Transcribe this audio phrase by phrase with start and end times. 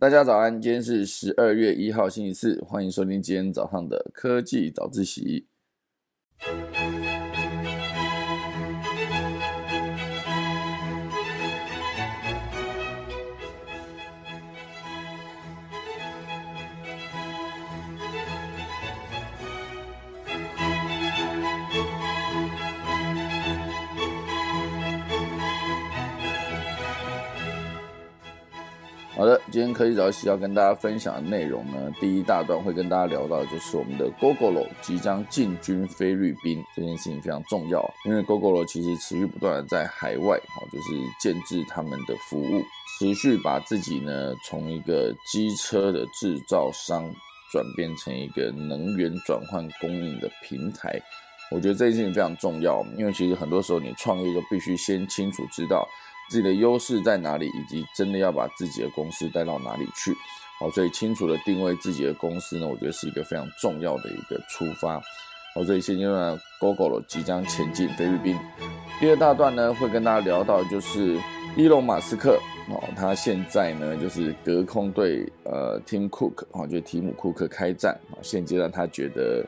[0.00, 5.48] 大家早安，今天是十二月一号星期四，欢迎收听今天早上的科技早自习。
[29.18, 42.62] 好的，今天科技早起要跟大家分享的内容呢，第一大段会跟大家聊到，就是我们的 Google 即将进军菲律宾这件事情非常重要，因为 Google 其实持续不断的在海外，哦，就是建制他们的服务，
[42.96, 47.02] 持续把自己呢从一个机车的制造商
[47.50, 50.96] 转变成一个能源转换供应的平台。
[51.50, 55.84] 我觉得这件事情非常重要，因为其实很多时候你创业就必须先清楚知道。
[56.28, 60.14] 自己的优势在哪里，以及真的要把自己的公司带到哪里去？
[60.60, 65.00] 好，所以清楚的定位自己的公司呢，我觉得是一个非常重要的一个出发。
[65.54, 68.36] 好，所以现阶段 Google 即将前进菲律宾。
[69.00, 71.18] 第二大段呢，会跟大家聊到就是
[71.56, 72.38] 伊隆马斯克
[72.68, 78.18] 哦，他现在呢就是隔空对呃 Tim Cook 哦，就提姆库克开战啊。
[78.22, 79.46] 现阶段他觉得。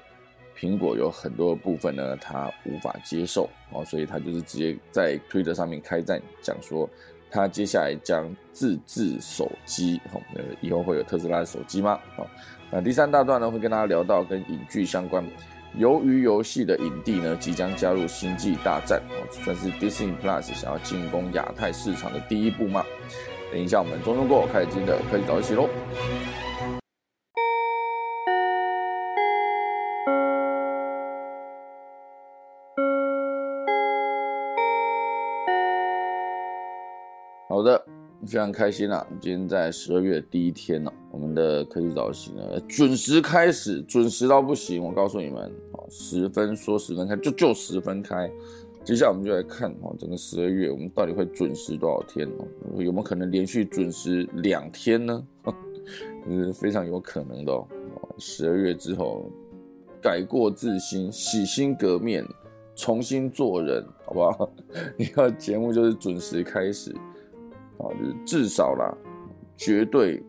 [0.61, 6.86] 苹果有很多部分呢，他无法接受哦，所以他就是直接在推特上面开战，讲说
[7.30, 10.20] 他接下来将自制手机，哦，
[10.61, 11.98] 以后会有特斯拉的手机吗？
[12.19, 12.27] 哦，
[12.70, 15.25] 那第三大段呢，会跟大家聊到跟影剧相关，
[15.78, 22.84] 鱿鱼游戏的影帝呢，即将加入星际大战，哦，算是 Disney Plus 想要进攻亚太市场的第一步吗？
[23.50, 25.69] 等一下我们中中过开始今的可以早一起喽。
[37.61, 37.78] 好的，
[38.22, 39.06] 非常开心啊！
[39.20, 44.83] 今天在十二月第一天呢，我们的科技早起呢准时开始，准时到不行。
[44.83, 48.33] 我告诉你们，哦，十分说十分开，就就十分开。
[48.83, 52.48] 接下来我们就来看哦，整个十二月我们到底会准时多少天哦？
[52.83, 55.23] 有没有可能连续准时两天呢？
[56.27, 57.68] 是非常有可能的哦。
[58.17, 59.30] 十二月之后，
[60.01, 62.24] 改过自新，洗心革面，
[62.74, 64.51] 重新做人，好不好？
[64.96, 66.96] 你看节目就是准时开始。
[67.83, 68.96] 啊，就是至少啦，
[69.57, 70.23] 绝对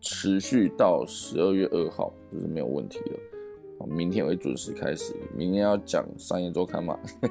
[0.00, 3.86] 持续到十二月二号，就是没有问题了。
[3.86, 6.98] 明天会准时开始，明天要讲商业周刊嘛，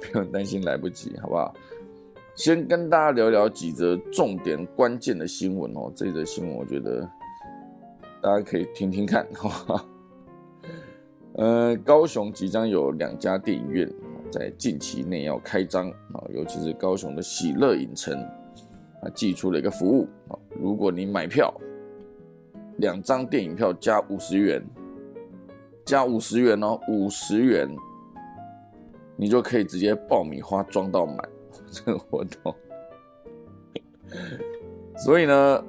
[0.00, 1.54] 不用担心来不及，好不好？
[2.34, 5.92] 先跟大家聊聊几则重点关键的新闻哦。
[5.94, 7.08] 这则新闻我觉得
[8.22, 9.86] 大家可以听听看，好好？
[11.34, 13.88] 呃，高雄即将有两家电影院
[14.32, 18.18] 在近期内要开张啊，尤其是高雄的喜乐影城。
[19.10, 21.52] 寄出了一个服务啊，如果你买票，
[22.78, 24.64] 两张电影票加五十元，
[25.84, 27.68] 加五十元哦，五十元，
[29.16, 31.16] 你就可以直接爆米花装到满
[31.70, 32.54] 这个活动。
[34.96, 35.64] 所以呢，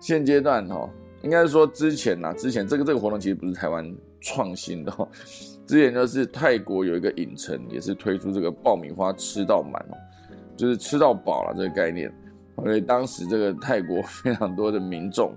[0.00, 0.88] 现阶段哈，
[1.22, 5.08] 应该说之前呐，之前这个这个活动其实不是台湾创新的，
[5.66, 9.96] 之前就是泰国有一个影城也是推出这个爆米花吃到满哦，
[10.56, 12.12] 就是吃到饱了这个概念。
[12.64, 15.30] 因为当时这个泰国 非常多的民众，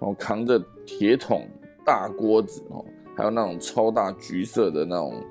[0.00, 1.46] 然后扛着铁桶、
[1.84, 2.84] 大锅子哦，
[3.16, 5.22] 还有那种超大橘色的那种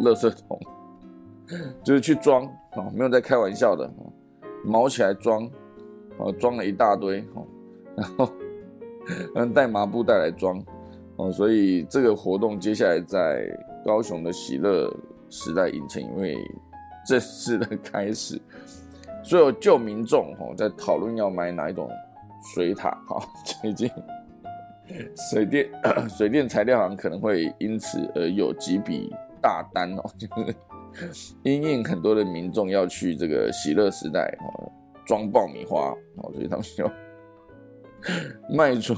[0.00, 0.60] 垃圾桶，
[1.82, 2.44] 就是去装
[2.76, 3.90] 哦，没有在开玩笑的，
[4.64, 5.48] 毛起来装，
[6.18, 7.46] 哦，装了一大堆哦，
[7.96, 8.30] 然后
[9.34, 10.62] 嗯带麻布袋来装
[11.16, 13.46] 哦，所以这个活动接下来在
[13.84, 14.92] 高雄的喜乐
[15.30, 16.36] 时代影城，因为
[17.06, 18.40] 正式的开始。
[19.22, 21.90] 所有旧民众哈在讨论要买哪一种
[22.54, 23.90] 水塔 哈，最近
[25.30, 25.68] 水电
[26.08, 29.12] 水电材料行可能会因此而有几笔
[29.42, 30.26] 大单哦，就
[31.12, 34.72] 是因应很多的民众要去这个喜乐时代哦
[35.04, 36.90] 装爆米花哦，所以他们就
[38.48, 38.94] 卖出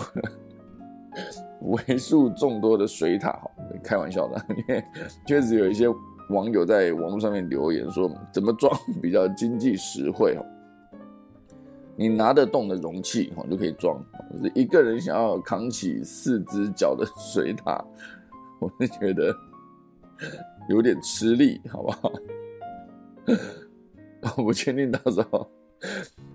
[1.63, 3.51] 为数众多的水塔哈，
[3.83, 4.85] 开玩笑的，因为
[5.27, 5.87] 确实有一些。
[6.31, 8.73] 网友在网络上面留言说：“怎么装
[9.03, 10.47] 比较经济实惠哦？
[11.97, 14.03] 你拿得动的容器哦就可以装。
[14.55, 17.85] 一个人想要扛起四只脚的水塔，
[18.61, 19.35] 我是觉得
[20.69, 22.13] 有点吃力，好不好？
[24.37, 25.51] 我不确定到时候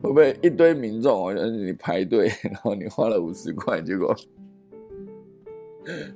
[0.02, 4.14] 会不会一堆民众哦，你排队，然后你花了五十块，结果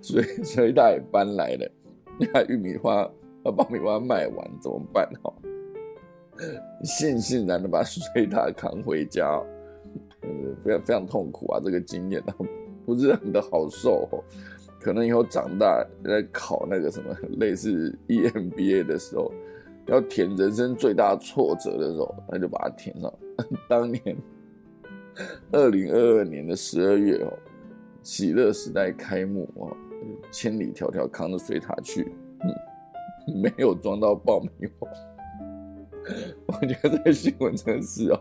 [0.01, 1.71] 水水塔也搬来了，
[2.33, 3.09] 那玉米花。”
[3.51, 5.09] 爆米花卖完怎么办？
[5.23, 5.33] 哦，
[6.83, 9.41] 悻悻然的把水塔扛回家。
[10.61, 12.35] 非常非常痛苦啊，这个经验啊，
[12.85, 14.23] 不是很的好受哦。
[14.79, 19.31] 可能以后长大在考那个什么类似 EMBA 的时候，
[19.87, 23.11] 要填人生最大挫折的时候，那就把它填上。
[23.69, 24.01] 当年
[25.51, 27.31] 二零二二年的十二月哦，
[28.03, 29.75] 喜乐时代开幕哦，
[30.31, 32.11] 千里迢迢扛着水塔去，
[32.41, 32.51] 嗯，
[33.41, 34.49] 没有装到爆米
[34.79, 34.87] 花。
[36.47, 38.19] 我觉得这个新闻真的是哦。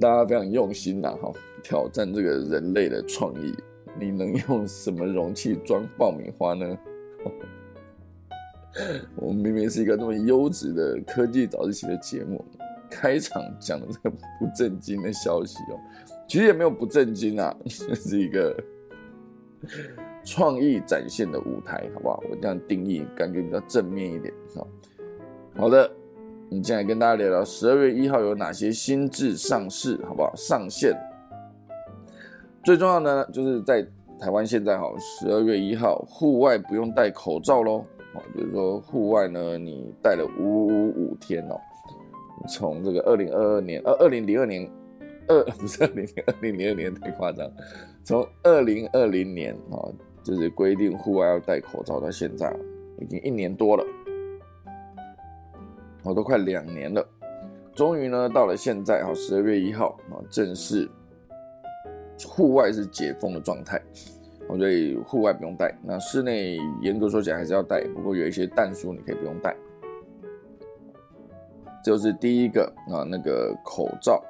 [0.00, 1.32] 大家非常用心呐，哈，
[1.62, 3.54] 挑战这个人类的创意。
[3.98, 6.78] 你能用什么容器装爆米花呢？
[9.16, 12.44] 我们明明是一个这么优质的科技早自习的节目，
[12.88, 15.80] 开场讲的这个不正经的消息哦，
[16.28, 18.56] 其实也没有不正经啊，这 是一个
[20.24, 22.22] 创意展现的舞台，好不好？
[22.30, 24.66] 我这样定义，感觉比较正面一点，好，
[25.56, 25.90] 好的。
[26.48, 30.34] 我们进来跟大家聊聊十二月一号有哪些新制上市，好不好？
[30.34, 30.92] 上线
[32.64, 33.86] 最重要的呢，就是在
[34.18, 37.84] 台湾现在哈，十二月一号户外不用戴口罩喽。
[38.14, 41.56] 哦，就是说户外呢，你戴了五五五天哦。
[42.48, 44.68] 从这个二零二二年，呃，二零零二年，
[45.28, 47.48] 二不是二零二零零二年太夸张，
[48.02, 49.86] 从二零二零年啊，
[50.22, 52.54] 就是规定户外要戴口罩到现在，
[52.98, 53.84] 已经一年多了。
[56.02, 57.06] 我，都快两年了，
[57.74, 60.88] 终于呢到了现在哈，十二月一号啊，正式
[62.26, 63.80] 户外是解封的状态，
[64.48, 65.74] 所以户外不用戴。
[65.82, 69.54] 那室内严格说起来还是要戴，不过有一些淡书你可以不用戴。
[71.84, 74.22] 就是第一个啊，那个口罩。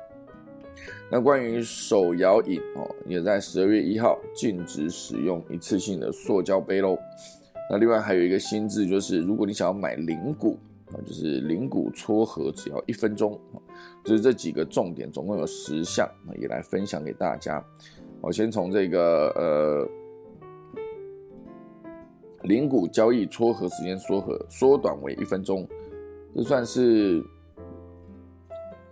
[1.10, 6.96] 那关于手摇饮哦，也在十二月一号禁止使用一次性的塑胶杯喽。
[7.70, 10.58] 那另外还有一个新制，就是如果你想要买零股。
[10.92, 13.40] 啊，就是灵骨撮合只要一分钟，
[14.02, 17.64] 就是这几个重点，总共有十项，也来分享给大家。
[18.20, 19.88] 我先从这个呃，
[22.42, 25.64] 灵骨交易撮合时间缩合缩短为一分钟，
[26.34, 27.22] 这算是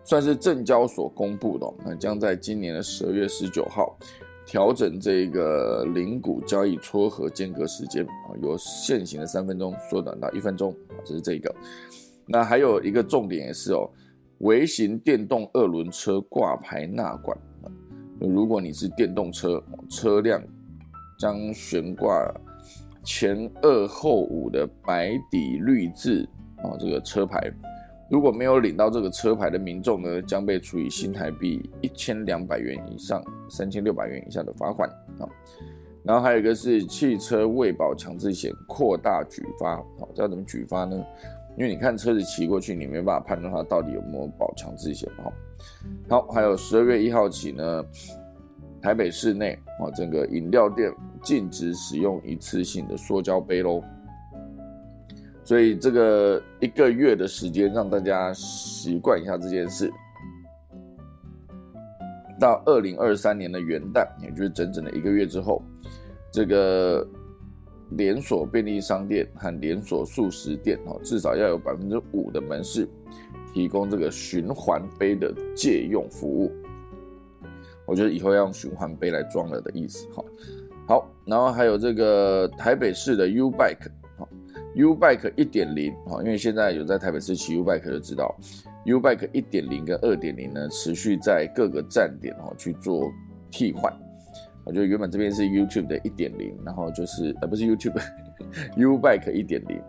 [0.04, 3.96] 算是证交所公布的，那将在今年的十二月十九号。
[4.46, 11.54] 调整这个零股交易撮合间隔时间啊，由现行的三分钟缩短到一分钟啊，这是这个。
[12.24, 13.86] 那还有一个重点也是哦，
[14.38, 17.38] 微型电动二轮车挂牌纳管，
[18.18, 20.42] 如果你是电动车，车辆
[21.18, 22.34] 将悬挂
[23.04, 26.26] 前二后五的白底绿字
[26.62, 27.52] 啊，这个车牌。
[28.10, 34.88] 如果没有领到这个车牌的民众呢，将被处以新台币一千两百元以上三千六百元以下的罚款
[35.18, 35.28] 啊。
[36.02, 40.96] 然后还有一个是汽车未保强制险扩大举发，好，这要怎么举发呢？
[41.58, 45.30] 因为你看车子骑过去，你没办法判断它到底有没有保强制险哈。
[46.08, 47.84] 好，还有十二月一号起呢，
[48.80, 50.90] 台北市内啊，整个饮料店
[51.22, 53.82] 禁止使用一次性的塑胶杯喽。
[55.48, 59.90] 所以这个一个月的时间，让大家习惯一下这件事。
[62.38, 65.62] 到二零二三年的元旦，也就是整整的一个月之后，
[66.30, 67.08] 这个
[67.92, 72.86] 连锁便利商店和连锁素食店，哦，至少要有百分之五的门市
[73.54, 76.52] 提供这个循环杯的借用服务。
[77.86, 80.22] 我觉得以后要用循环杯来装了的意思，哈。
[80.86, 83.90] 好，然后还有这个台北市的 U Bike。
[84.78, 88.32] U Bike 一点零啊，因为现在有在台北市骑 U Bike 就知道
[88.84, 93.10] ，U Bike 一点零跟二点零呢，持续在各个站点哈去做
[93.50, 93.92] 替换。
[94.64, 99.82] 我觉得原本这边是 YouTube 的一点零，然后就是呃不是 YouTube，U Bike 一点零，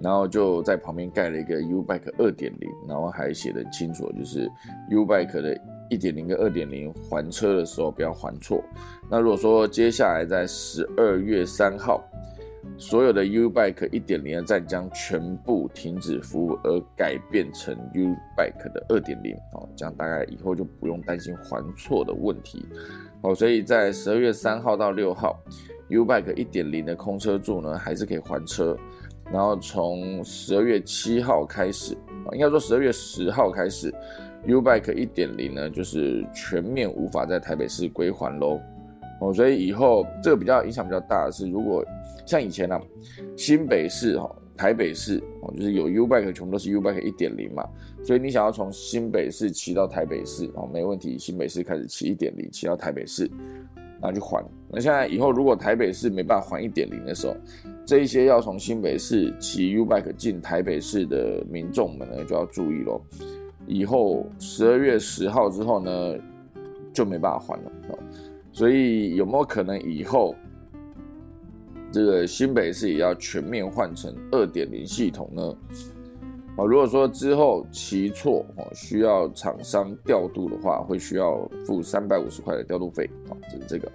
[0.00, 4.48] 然后就在旁边盖了一个 U Bike 二点零，然后还写的清楚，就是
[4.90, 8.62] U Bike 的一点零跟二点零还车的时候不要还错。
[9.10, 12.00] 那如果说接下来在十二月三号。
[12.80, 22.64] 所有的 U Bike 一点零的站将全部停止服务，而改变成 U Bike 的二点零哦，这样大概以后就不用担心还错的问题
[23.22, 23.34] 哦。
[23.34, 25.36] 所以在十二月三号到六号
[25.88, 28.78] ，U Bike 一点零的空车柱呢还是可以还车，
[29.32, 31.94] 然后从十二月七号开始
[32.24, 33.92] 啊，应该说十二月十号开始
[34.46, 38.60] ，U Bike 一点零呢就是全面无法在台北市归还喽
[39.20, 39.32] 哦。
[39.32, 41.84] 所以以后这个比较影响比较大的是如果。
[42.26, 42.78] 像以前呢，
[43.38, 47.64] 新北市哈、台北市哦，就是有 U bike 全部都是 U bike 一点零嘛，
[48.04, 53.24] 所以你想要从新北市骑到台北市哦，没问题，新北市开始骑一点零，骑到台北市，
[53.74, 54.44] 然后就还。
[54.68, 57.34] 那现在以后如果台北市没办法还一点零的时候，
[57.86, 63.00] 这一些要从新北市骑 U bike 进台北市的民众们呢，就要注意喽。
[63.66, 66.14] 以后十二月十号之后呢，
[66.92, 67.72] 就没办法还了。
[68.58, 70.34] 所以有没有可能以后
[71.92, 75.56] 这个新北市也要全面换成二点零系统呢？
[76.56, 83.88] 啊，如果说之后骑错哦，需要厂商调度的话，会需要付三百五十块的调度费啊，这是这个。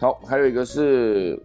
[0.00, 1.40] 好，还有一个是，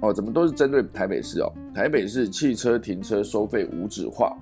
[0.00, 1.52] 哦，怎么都是针对台北市哦？
[1.72, 4.36] 台北市汽车停车收费无纸化，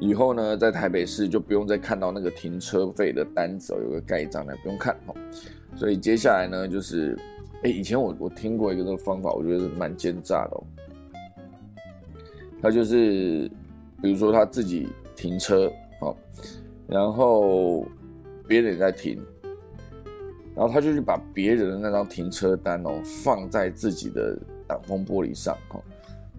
[0.00, 5.14] 以后呢，在台北市就不用再看到那个停车费的单子哦，有个盖章的，不用看哦。
[5.76, 7.16] 所以接下来呢，就是，
[7.62, 10.64] 哎，以前我我听过一个这个方法，我觉得蛮奸诈的哦。
[12.62, 13.50] 他就是，
[14.02, 16.16] 比如说他自己停车，好，
[16.86, 17.86] 然后
[18.48, 19.22] 别人也在停，
[20.54, 25.80] 然后他就去把别人的那张停车单哦放在自己的挡风玻璃上，哈，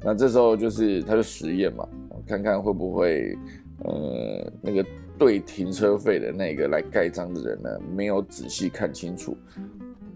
[0.04, 1.88] 那这时候就是他就实验嘛，
[2.26, 3.38] 看看会不会，
[3.84, 4.86] 呃，那个
[5.18, 9.38] 对停车费的那个来盖章的人呢没有仔细看清楚，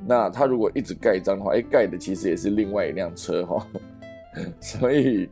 [0.07, 3.67] 那他如果一直盖章的话，哎，盖的其实也是另外一辆车，哈，
[4.59, 5.29] 所以。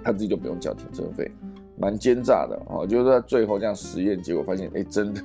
[0.00, 1.30] 他自己就不用交停车费，
[1.76, 2.86] 蛮奸诈的哦。
[2.86, 5.20] 就是他最后这样实验，结果发现，哎，真的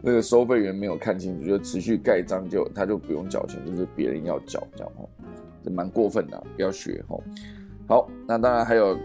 [0.00, 5.08] 那个收费员没有看清楚，就持续盖章，就他就不用缴钱，就是别人要缴，这样哦，
[5.70, 7.22] 蛮过分的，不要学哦。
[7.86, 8.98] 好，那当然还有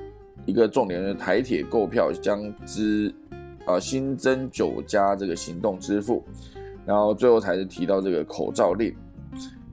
[0.45, 3.13] 一个重点是台铁购票将支
[3.65, 6.23] 啊新增九家这个行动支付，
[6.85, 8.95] 然后最后才是提到这个口罩令，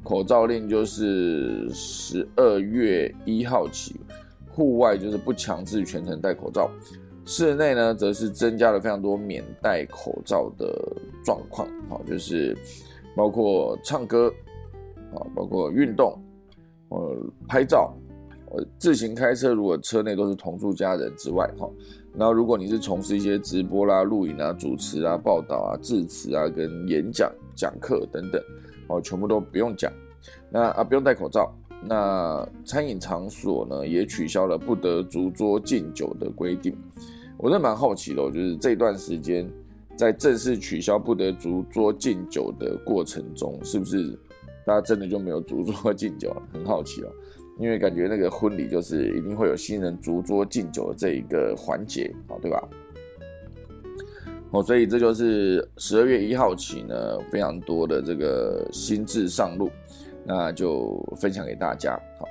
[0.02, 3.96] 口罩令就是十二月一号起。
[4.50, 6.68] 户外就是不强制全程戴口罩，
[7.24, 10.76] 室内呢则是增加了非常多免戴口罩的
[11.24, 12.58] 状况，好，就是
[13.14, 14.34] 包括唱歌，
[15.14, 16.20] 啊，包括运动，
[16.88, 17.16] 呃，
[17.46, 17.94] 拍照，
[18.50, 21.68] 呃，自行开车，如果车内都是同住家人之外，哈，
[22.14, 28.42] 然后如果你是从事一些直播啦、录影啊、主持啊、报道啊、致辞啊、跟演讲、讲课等等，
[28.88, 29.92] 哦，全部都不用讲，
[30.50, 31.54] 那啊不用戴口罩。
[31.80, 36.76] 那餐饮场所呢，也取消了不得逐桌敬酒的规定。
[37.36, 39.48] 我真蛮好奇的，就是这段时间
[39.94, 44.18] 在正式取消不得逐桌敬酒的过程中，是不是
[44.68, 46.42] 大家真的就没有逐桌敬酒了？
[46.52, 47.08] 很好奇哦，
[47.58, 52.68] 因为感觉那个婚礼就是一定会有新人逐桌敬酒的这一个环节，好，对吧？
[54.50, 59.70] 哦，所以这就是十二月一号起呢，非常多的这个新制上路。
[60.26, 62.28] 那就分享给大家，好，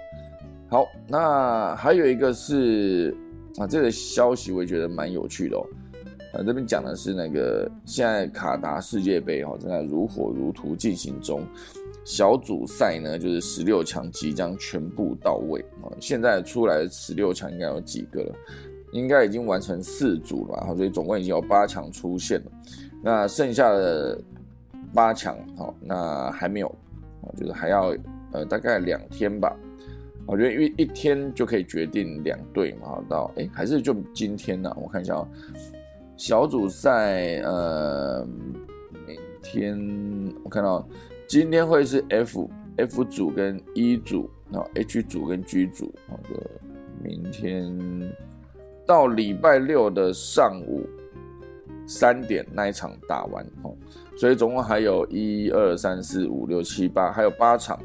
[0.69, 3.17] 好，那还有一个是
[3.57, 5.65] 啊，这个消息我也觉得蛮有趣的哦，
[6.33, 11.41] 啊，这边讲的是那个现在卡达世界杯哦正在如火如荼进行中，
[12.07, 18.33] 小组赛呢就是十六强即将全部到位啊，现在出来的十六强应该有几个了？
[18.93, 20.73] 应该已经完成四组了吧？
[20.73, 22.51] 所以总共已经有八强出现了，
[23.03, 24.17] 那剩下的
[24.93, 26.73] 八强好，那还没有。
[27.35, 27.93] 就是还要
[28.31, 29.53] 呃大概两天吧，
[30.25, 34.73] 我觉得因为一天就可以决定两队嘛，到哎还是就今天呢？
[34.81, 35.27] 我看一下啊，
[36.15, 38.25] 小组赛呃
[39.05, 39.77] 明天
[40.41, 40.87] 我看到
[41.27, 46.49] 今天会是 F F 组跟 E 组，然后 H 组跟 G 组，好的，
[47.03, 48.13] 明天
[48.85, 50.87] 到礼拜六的上午
[51.85, 53.75] 三点那一场打完哦。
[54.15, 57.77] 所以总共还有一二三四五六七八，还有八场，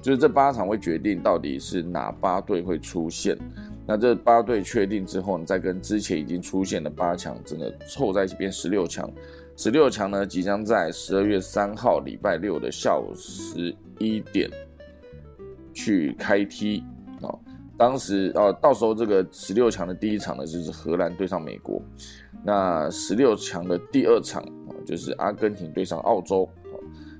[0.00, 3.36] 就是这八场会决定到底是哪八队会出现。
[3.86, 9.08] 那这八队确定之后，你再跟之前已经出现的八强真的凑在一起变十六强。
[9.56, 14.50] 十六强呢，即将在十二月三号礼拜六的下午十一点
[15.72, 16.84] 去开踢
[17.22, 17.34] 啊。
[17.76, 21.82] 当时啊，到时候这个十六强的第一场呢，就是荷兰对上美国。
[22.44, 24.76] 那十六强的第二场啊。
[24.86, 26.48] 就是阿根廷对上澳洲，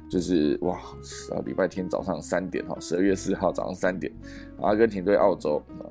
[0.08, 0.76] 就是哇，
[1.34, 4.12] 啊，礼拜天早上三点哈，十二月四号早上三点，
[4.60, 5.82] 阿根廷对澳洲啊，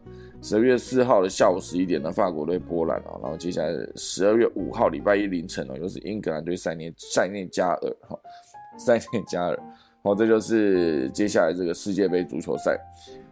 [0.46, 8.16] 十二月四号的下午十一点呢，法国对波兰啊，然后接下来十二月五号礼拜一凌晨呢，又是英格兰对塞内塞内加尔哈，
[8.78, 9.60] 塞内加尔，
[10.04, 12.80] 好，这就是接下来这个世界杯足球赛。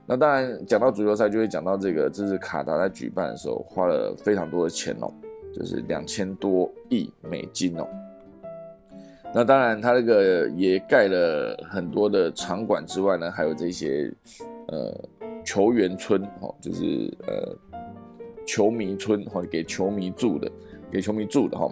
[0.08, 5.08] 那当然讲到足球赛，就会讲到这个，这是卡达在举办的时候花了非常多的钱哦，
[5.54, 7.88] 就是两千多亿美金哦。
[9.36, 14.12] 那当然，他这个也盖了很多的场馆之外呢，还有这些
[14.68, 14.92] 呃
[15.44, 17.56] 球员村哈，就是呃
[18.46, 20.52] 球迷村哈，给球迷住的，
[20.92, 21.70] 给球迷住的哈。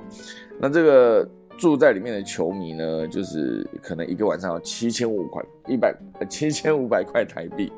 [0.59, 5.95] 那这个住在里面的球迷呢，就是可能一个晚上要七千五块一百
[6.29, 7.71] 七千五百块台币，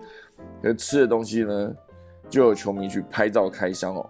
[0.62, 1.76] 可吃的东西呢，
[2.30, 4.10] 就有球迷去拍照开箱哦，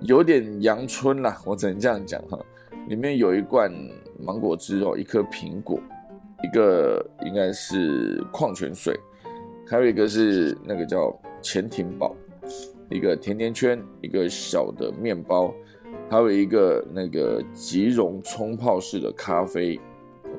[0.00, 2.38] 有点阳春啦，我只能这样讲哈。
[2.88, 3.70] 里面有一罐
[4.20, 5.80] 芒果汁哦，一颗苹果，
[6.44, 8.96] 一个应该是矿泉水，
[9.68, 12.14] 还有一个是那个叫潜艇堡，
[12.90, 15.52] 一个甜甜圈，一个小的面包，
[16.08, 19.80] 还有一个那个即溶冲泡式的咖啡，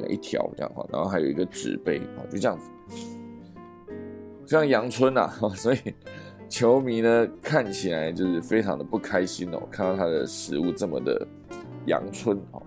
[0.08, 2.70] 一条这样哈，然后还有一个纸杯啊，就这样子，
[4.46, 5.78] 像阳春呐， 所以
[6.48, 11.28] 球迷呢看起来就是非常的不开心哦，看到他的食物这么的。
[11.88, 12.62] 阳春哦，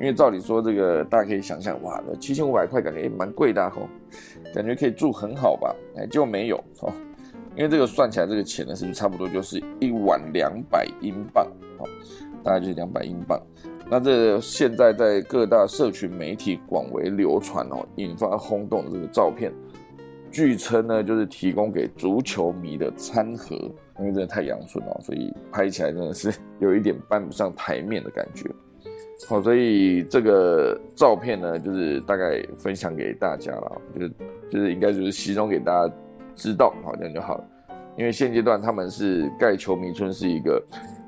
[0.00, 3.86] 因为照理说这个大家可以想象，哇，七千五百块感觉也蛮贵的哦，
[4.54, 5.76] 感觉可以住很好吧？
[5.96, 6.90] 哎，就没有哦，
[7.54, 11.46] 因为这个算起来这个钱呢，是不是差不多就是一碗两百英镑
[11.78, 11.86] 哦？
[12.42, 13.38] 大概就是两百英镑。
[13.90, 19.52] 那这现在在各大社群媒体广为流传哦，引发轰动的这个照片，
[20.30, 23.54] 据称呢就是提供给足球迷的餐盒。
[23.98, 28.48] 因为真的太阳春了，所以拍起来真的是 有一点搬不上台面的感觉。
[29.28, 34.12] 好，所以这个照片呢，就是大概分享给大家了，就是
[34.50, 35.94] 就是应该就是形容给大家
[36.34, 37.44] 知道，好这样就好了。
[37.96, 40.62] 因为现阶段他们是盖球迷村是一个。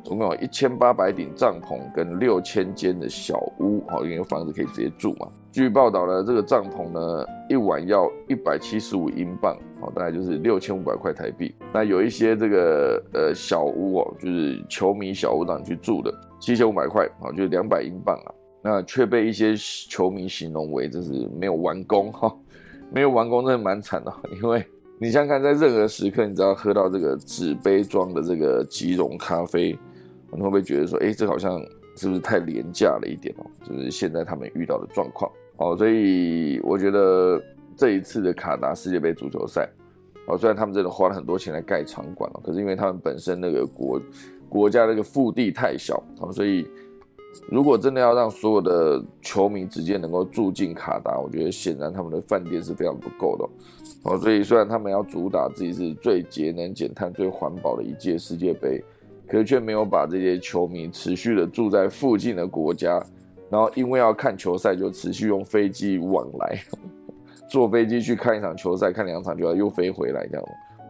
[0.04, 5.28] 总共有一千八百顶帐篷跟六千间的小屋，好，因为房子可以直接住嘛。
[5.52, 11.54] 据报道呢，这个帐篷呢，一晚要一百七十五英镑，好，大概就是六千五百块台币。
[11.73, 18.35] 那有一些这个呃小屋哦，就是球迷小屋让你去住的，七千五百块，哦，就是两百英镑啊。
[18.64, 22.35] 那却被一些球迷形容为这是没有完工哈，
[22.90, 24.64] 没有完工真的蛮惨的， 因为
[24.99, 29.78] 你想想看，在任何时刻，你只要喝到这个纸杯装的这个即溶咖啡。
[30.34, 31.60] 你会不会觉得说，哎，这好像
[31.94, 33.44] 是不是太廉价了一点哦？
[33.62, 37.38] 就是现在他们遇到的状况哦，所以我觉得
[37.76, 39.68] 这一次的卡达世界杯足球赛，
[40.26, 44.00] 哦，虽然他们真的花了很多钱来盖场馆了，可是因为他们本身那个国
[44.48, 46.66] 国家那个腹地太小哦，所以
[47.50, 54.18] 如果真的要让所有的球迷直接能够住进卡达，我觉得显然他们的饭店是非常不够的哦。
[54.18, 58.82] 所以虽然他们要主打自己是最节能减碳、最环保的一届世界杯。
[59.28, 63.02] 可是却没有把这些球迷持续的住在附近的国家，
[63.49, 66.58] 然后因为要看球赛，就持续用飞机往来，
[67.49, 70.45] 坐飞机去看一场球赛，看两场就要又飞回来，这样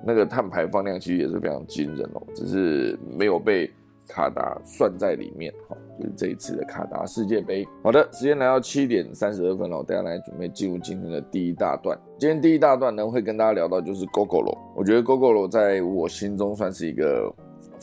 [0.05, 3.71] 那个碳排放量其实也是非常惊人哦，只是没有被
[4.09, 7.65] 卡达算在里面哈，就是这一次的卡达世界杯。
[7.85, 11.97] 好的，时间来到七点三十二分了，大家来准备进入今天的第一大段。
[12.19, 17.33] 今天第一大段呢，会跟大家聊到就是 GoGoLo，我觉得 GoGoLo 在我心中算是一个。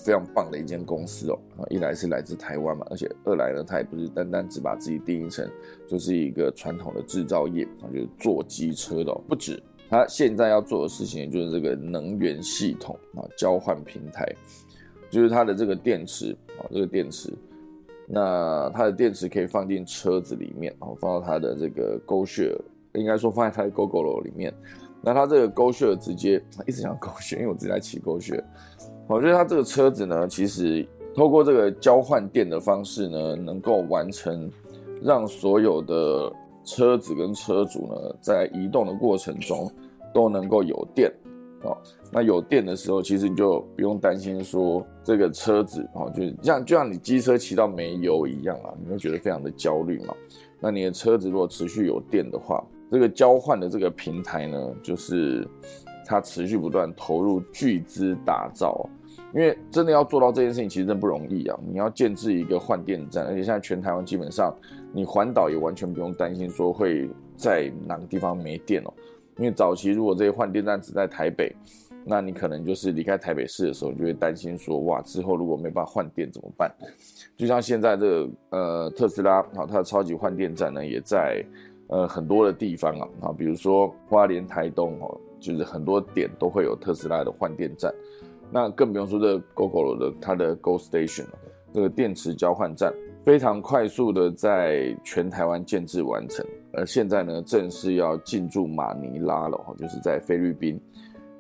[0.04, 5.48] 非常棒的一间公司哦，啊，一来是来自台湾嘛，而且二来呢，它也不是单单只把自己定义成
[5.88, 14.26] 就是一个传统的制造业啊，就是做机车的，不止，它现在要做的事情就是这个能源系统啊，交换平台，
[15.10, 17.34] 就是它的这个电池啊，这个电池，
[18.08, 22.58] 那它的电池可以放进车子里面，然后放到它的这个 GoSure，
[22.94, 24.54] 应该说放在它的 GoGo 里面，
[25.02, 28.44] 那它这个勾穴直接 一直讲沟穴，因为我自己在骑勾穴。
[29.08, 34.52] 我觉得它这个车子呢，其实透过这个交换电的方式呢，能够完成
[35.02, 36.32] 让所有的
[36.64, 39.72] 车子跟车主呢，在移动的过程中
[40.14, 41.12] 都能够有电
[41.64, 41.76] 哦。
[42.12, 50.14] 那有电的时候，其实你就不用担心说这个车子哦，就像就像你机车骑到没油一样啊，你会觉得非常的焦虑嘛。
[50.60, 55.48] 那你的车子如果持续有电的话，这个交换的这个平台呢，就是
[56.06, 58.90] 它持续不断投入巨资打造。
[59.32, 61.60] 因为真的要做到这件事情，其实真不容易啊！
[61.68, 64.52] 你要建置一个换电站，而且现在全台湾基本上，
[64.92, 68.94] 你环岛也完全不用担心说会在哪个地方没电哦。
[69.38, 71.56] 因为早期如果这些换电站只在台北，
[72.06, 76.74] 那你可能就是离开台北市的时候，你就会担心说，哇，之后如果没办法换电怎么办？
[77.38, 81.46] 就像现在这个呃特斯拉，好，它的超级换电站呢，也在
[81.90, 87.94] 呃很多的地方啊，啊，比如说花莲、台东哦，就是很多点都会有特斯拉的换电站。
[88.52, 91.38] 那更不用说这 GoGo 的它的 Go Station 了，
[91.72, 92.92] 这个电池交换站
[93.24, 100.82] 非常快速的在全台湾建制完成，而现在呢正式要进驻马尼拉了哈，就是在菲律宾。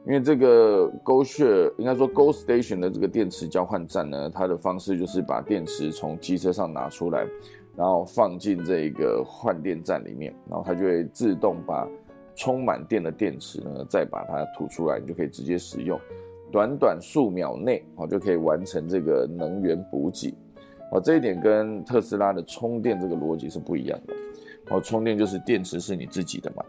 [0.05, 7.27] 因为这个 Go Share 应该说 Go Station 的这个电池交换站呢，它的方式就是把电池从机车上拿出来，
[7.79, 11.87] 然后放进这个换电站里面，然后它就会自动把
[12.35, 15.97] 充满电的电池呢再把它吐出来，你就可以直接使用。
[16.51, 20.35] 短短数秒内，哦就可以完成这个能源补给，
[20.91, 24.13] 哦这一点跟特斯拉的充电这个逻辑是不一样的，
[24.71, 26.65] 哦充电就是电池是你自己的嘛，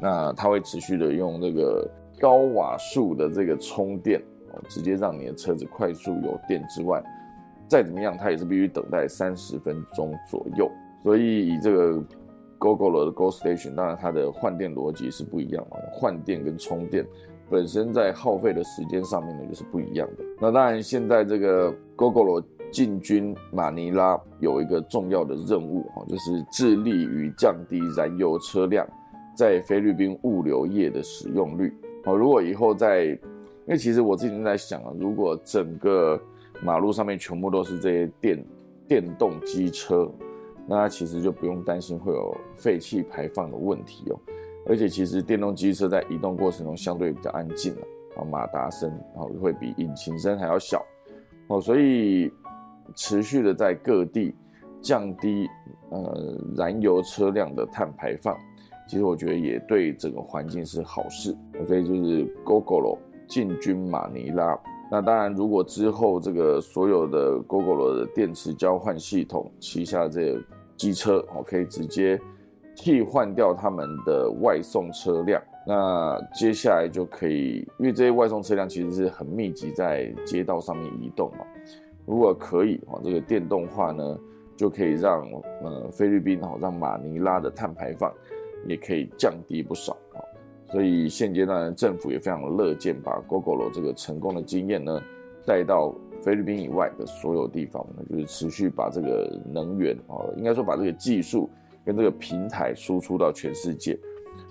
[0.00, 4.22] 那它会持续的用这个高瓦数的这个充电
[4.52, 7.02] 哦，直接让你的车子快速有电之外，
[7.72, 10.70] 再怎么样，它也是必须等待三十分钟左右。
[11.02, 12.04] 所以以这个
[12.58, 17.02] GoGo 的 Go Station，当然它的换电逻辑是不一样嘛，换电跟充电
[17.48, 20.24] 本身在耗费的时间上面呢就是不一样的。
[20.38, 28.86] 那当然现在这个 GoGo 进军马尼拉有一个重要的任务哈，就是致力于降低燃油车辆
[29.34, 31.74] 在菲律宾物流业的使用率。
[32.04, 33.18] 好，如果以后在，因
[33.68, 36.20] 为其实我自己在想啊，如果整个
[36.62, 38.44] 马路上面全部都是这些电
[38.88, 40.10] 电动机车。
[40.64, 44.18] 那其实就不用担心会有废气排放的问题哦，
[44.64, 47.82] 而且其实电动机车在移动过程中相对比较安静了，
[48.16, 50.80] 啊，马达声然后会比引擎声还要小，
[51.48, 52.32] 哦，所以
[52.94, 54.32] 持续的在各地
[54.80, 55.48] 降低
[55.90, 58.38] 呃燃油车辆的碳排放，
[58.86, 62.96] 其实我觉得也对整个环境是好事，所以就是 GoGo
[63.26, 64.56] 进军马尼拉。
[64.94, 70.42] 那当然，如果之后这个所有的 GoGo 的电池交换系统旗下这个
[70.76, 72.20] 机车哦，可以直接
[72.76, 81.46] 替换掉他们的外送车辆，那接下来就可以，因为这些外送车辆其实是很密集在街道上面移动嘛。
[82.04, 84.18] 如果可以哦，这个电动化呢，
[84.58, 85.26] 就可以让
[85.62, 88.12] 呃菲律宾哦，让马尼拉的碳排放
[88.66, 89.96] 也可以降低不少。
[90.72, 94.98] 所以现阶段政府也非常乐见把 GoGo 这个成功的经验呢
[95.44, 101.50] 带到菲律宾以外的所有地方，就是持续把这个能源啊，应该说把这个技术
[101.84, 103.98] 跟这个平台输出到全世界。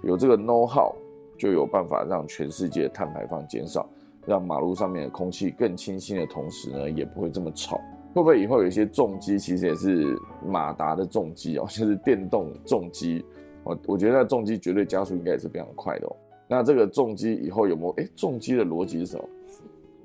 [0.03, 0.93] 有这个 know how，
[1.39, 3.89] 就有办法让全世界碳排放减少，
[4.27, 7.77] 让马路上面的空气更清新的同时呢，也不会这么吵。
[8.13, 13.23] 会不会以后有一些重机其实也是马达的重机哦，就是电动重机？
[13.63, 16.15] 我我觉得那重机绝对加速应该也是非常快的哦。
[16.47, 17.89] 那这个重机以后有没有？
[17.97, 19.23] 哎，重机的逻辑是什么？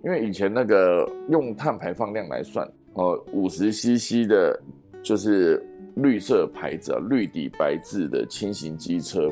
[0.05, 4.57] 因为以前那个用碳排放量来算，哦，五十 CC 的，
[5.03, 5.61] 就是
[5.97, 9.29] 绿色牌子啊，绿底白字的轻型机车。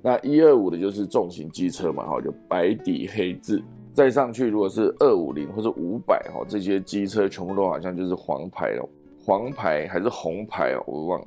[0.00, 3.62] 那一二五的就是重型机车嘛，哈，就白底黑字。
[3.92, 8.88] 再上去如果是二五零或者五百哈，这些机车全部都好像就是黄牌哦，
[9.26, 11.26] 黄牌还是红牌哦，我忘了，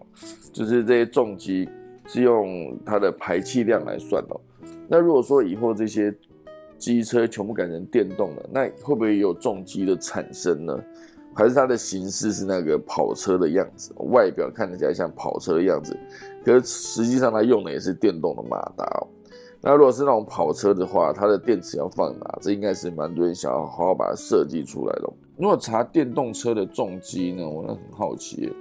[0.54, 1.70] 就是这些重机。
[2.12, 4.42] 是用它的排气量来算哦。
[4.90, 6.14] 那如果说以后这些
[6.78, 10.78] 机车全部改成电动了，那会不会有重机的产生呢？
[11.34, 15.98] 还是它的形式是那个跑车的样子，外表看起来像跑车的样子，
[16.44, 19.08] 可是实际上它用的也是电动的马达哦。
[19.62, 22.40] 那如果是那种跑车的话，它的电池要放哪？
[22.42, 25.10] 这应该是蛮多人想要好好把它设计出来的。
[25.38, 28.52] 如果查电动车的重机呢，我很好奇。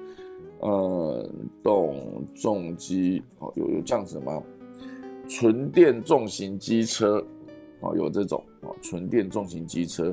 [0.60, 1.26] 呃，
[1.62, 4.42] 动重机哦，有有这样子吗？
[5.28, 7.24] 纯电重型机车
[7.80, 10.12] 哦，有这种哦，纯电重型机车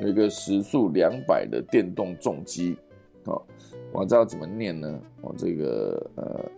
[0.00, 2.78] 有一个时速两百的电动重机
[3.24, 3.42] 哦，
[3.92, 5.00] 我知道怎么念呢？
[5.20, 6.50] 哦，这个呃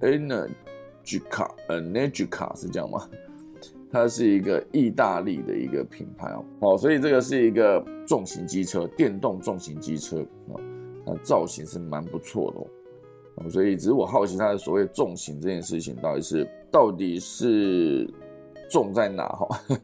[0.00, 3.08] ，Energica，Energica 是这样吗？
[3.90, 10.60] 它是一个意大利的一个品牌哦，哦，所以这个是一个重型机车，电动重型机车哦。
[11.06, 18.12] 那造型是蛮不错的哦，所以只是我好奇它的所谓重型这件事情到底是到底是
[18.68, 19.60] 重在哪哈？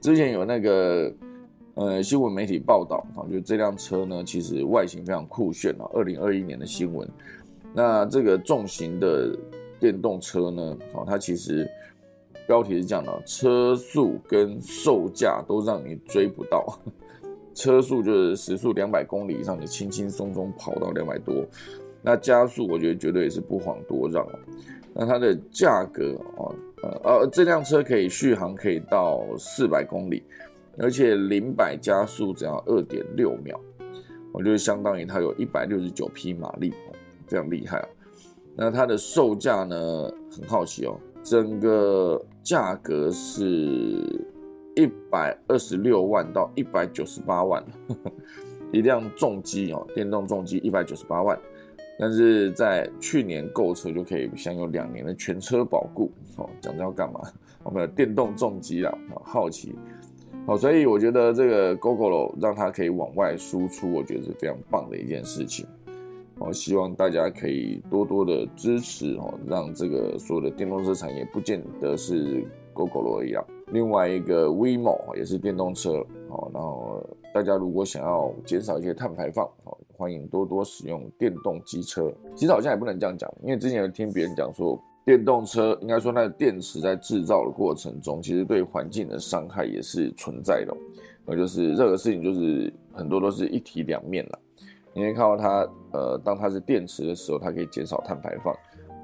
[0.00, 1.12] 之前有那个
[1.74, 7.08] 呃新闻媒体报道啊，就这辆车呢其实外形非常酷炫啊，二零二一年的新闻。
[7.74, 9.36] 那这个重型的
[9.78, 11.68] 电动车呢，哦，它其实
[12.46, 16.78] 标题是这样的：车速跟售价都让你追不到。
[17.60, 21.44] 车速就是时速两百公里以上，你轻轻松松跑到两百多，
[22.00, 24.32] 那加速我觉得绝对也是不遑多让哦。
[24.94, 30.22] 那它的价格哦，呃呃，这辆车可以续航可以到四百公里，
[30.78, 33.60] 而且零百加速只要二点六秒，
[34.32, 36.72] 我觉得相当于它有一百六十九匹马力，
[37.26, 37.88] 非常厉害啊。
[38.56, 44.02] 那它的售价呢，很好奇哦，整个价格是。
[44.80, 47.62] 一百二十六万到一百九十八万，
[48.72, 51.38] 一辆重机哦，电动重机一百九十八万，
[51.98, 56.48] 但是在去年购车就可以享有两年的全车保固哦。
[56.62, 57.20] 讲这要干嘛？
[57.62, 58.90] 我们的电动重机啦，
[59.22, 59.74] 好奇，
[60.46, 65.66] 好，所以我觉得这个 GoGo 让它可以往外输出，我觉得是非常棒的一件事情。
[66.38, 73.44] 我希望大家可以多多的支持哦，让这个所有的电动车产业不见得是 GoGo 一样。
[73.72, 82.12] 另外一个 WeMo 也是电动车，哦，然后大家如果想要减少一些碳排放，哦，欢迎多多使用电动机车。
[82.34, 90.76] 其实好像也不能这样讲，因为之前有听别人讲说，电动车应该说，那个电池在制造的过程中，其实对环境的伤害也是存在的。
[91.24, 94.38] 那就是任何事情，就是很多都是一体两面了。
[94.92, 98.52] 你可以看到它，呃，当它是电池的时候，它可以减少碳排放。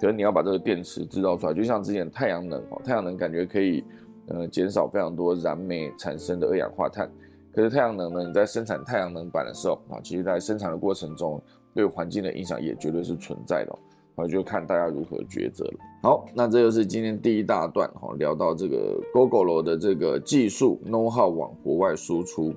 [0.01, 3.83] 可是你要把这个电池制造出来，就像之前太阳能哦，太阳能感觉可以，
[4.29, 7.11] 呃，减少非常多燃煤产生的二氧化碳。
[7.53, 11.41] 可是太阳能呢，你在生产太阳能板的时候啊，其实在生产的过程中，
[11.75, 13.79] 对环境的影响也绝对是存在的。
[14.15, 15.79] 好，就看大家如何抉择了。
[16.03, 22.55] 好，那这就是今天第一大段哈，聊到这个 Google 的这个技术 know how 往国外输出。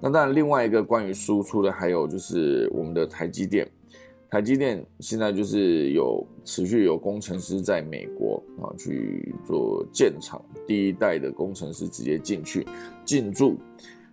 [0.00, 3.68] 那当然，另外一个关于输出的，还有就是我们的台积电。
[4.30, 12.64] 台积电现在就是有持续有工程师在美国啊去做建厂，第一代的工程师直接进去
[13.04, 13.56] 进驻，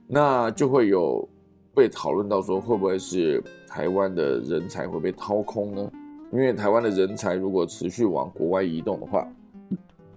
[0.07, 1.27] 那就会有
[1.75, 5.91] 被讨论到说，会不会是台湾的人才会被掏空呢？
[6.33, 9.31] 因为台湾的人才如果持续往国外移动的话，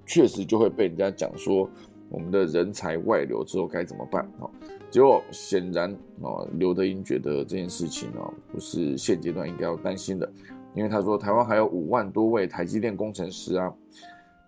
[0.07, 1.69] 确实就会被人家讲说，
[2.09, 4.49] 我们的人才外流之后该怎么办啊？
[4.91, 10.29] 结果显然啊，刘德英觉得这件事情哦，不是现阶段应该要担心的，
[10.75, 13.73] 因为他说台湾还有五万多位台积电工程师啊，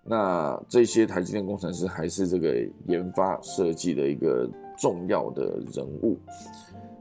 [0.05, 2.55] 那这些台积电工程师还是这个
[2.89, 6.19] 研发设计的一个重要的人物，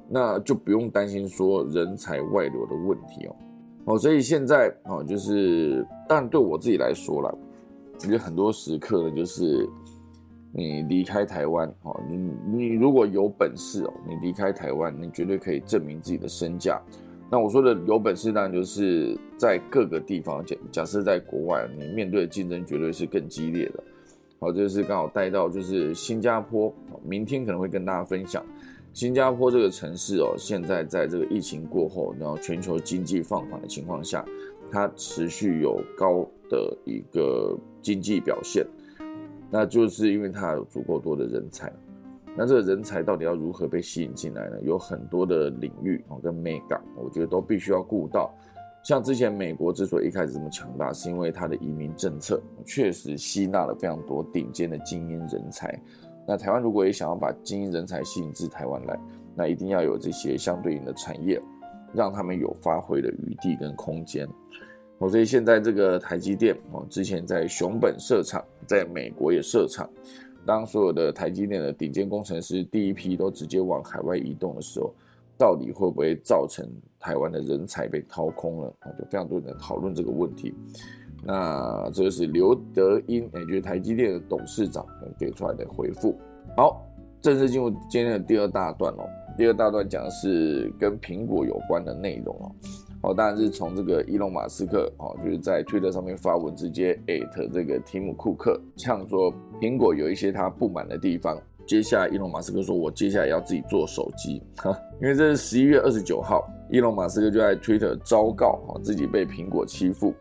[0.07, 3.35] 那就不用担心说人才外流的问题哦。
[3.85, 7.35] 哦，所以现在哦，就是但对我自己来说了，
[7.95, 9.67] 我觉得很多时刻呢，就是
[10.53, 16.81] 你离开台湾哦，你你如果有本事哦，你离开台湾，你绝对可以证明自己的身价。
[17.29, 23.83] 那我说的有本事，当然就是在各个地方，假假设在国外，你面对的竞争绝对是更激烈的。
[24.39, 28.43] 好，这是刚好带到就是新加坡，明天可能会跟大家分享。
[28.91, 34.25] 新加坡这个城市哦，现在在这个疫情过后，然后全球经济放缓的情况下，
[34.69, 38.65] 它持续有高的一个经济表现，
[39.51, 41.71] 那就是因为它有足够多的人才。
[42.35, 44.61] 那这个人才到底要如何被吸引进来呢？
[44.61, 48.33] 有很多的领域哦，跟美港，我觉得都必须要顾到。
[48.83, 55.77] 像之前美国之所以一开始这么强大，是因为它的移民政策确实吸纳了非常多顶尖的精英人才。
[56.25, 58.97] 那台湾如果也想要把精英人才吸引至台湾来，
[59.35, 61.39] 那一定要有这些相对应的产业，
[61.93, 64.25] 让他们有发挥的余地跟空间。
[65.09, 69.89] 所以现在这个台积电哦，之前在熊本设厂，在美国也设厂。
[70.45, 74.93] 当所有的台积电的顶尖工程师第一批都直接往海外移动的时候，
[75.37, 76.67] 到底会不会造成
[76.99, 78.73] 台湾的人才被掏空了？
[78.79, 80.53] 啊，就非常多人讨论这个问题。
[81.23, 84.83] 那这个是刘德英，也就是台积电的董事长
[85.19, 86.17] 给出来的回复。
[86.57, 86.83] 好，
[87.21, 89.07] 正式进入今天的第二大段哦。
[89.37, 92.51] 第二大段讲的是跟苹果有关的内容哦。
[93.01, 101.37] 哦，当然是从这个伊隆马斯克哦，就是在推特上面发文，直接艾特这个提姆库克，呛说苹果有一些他不满的地方。
[101.67, 110.13] 接下来，伊隆马斯克说：“我接下来要自己做手机。”哈，因为这是十一月二十九号，伊隆马斯克就在推特昭告哈自己被苹果欺负。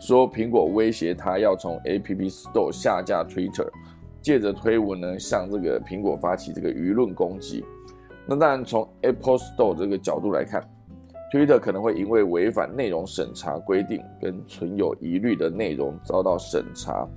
[0.00, 3.68] 说苹果威胁他要从 App Store 下架 Twitter，
[4.22, 7.64] 借着推文呢向这个苹果发起这个舆论攻击。
[8.26, 10.62] 那当然从 Apple Store 这个角度来看
[11.34, 17.08] ，Twitter 可能会因为违反内容审查规定跟存有疑虑的内容遭到审查，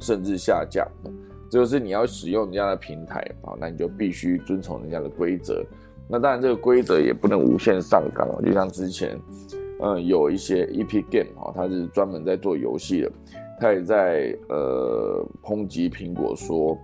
[0.00, 0.88] 甚至下架。
[1.50, 5.62] 这就是你要使用人家的平台啊，那你就必须遵从人家的规则。
[6.08, 9.18] 那当然这个规则也不能无限上纲，就像之前。
[9.78, 13.12] 嗯，有一些 EP Game 哈，他是专门在做游戏的，
[13.60, 16.78] 他也在呃抨击苹果说，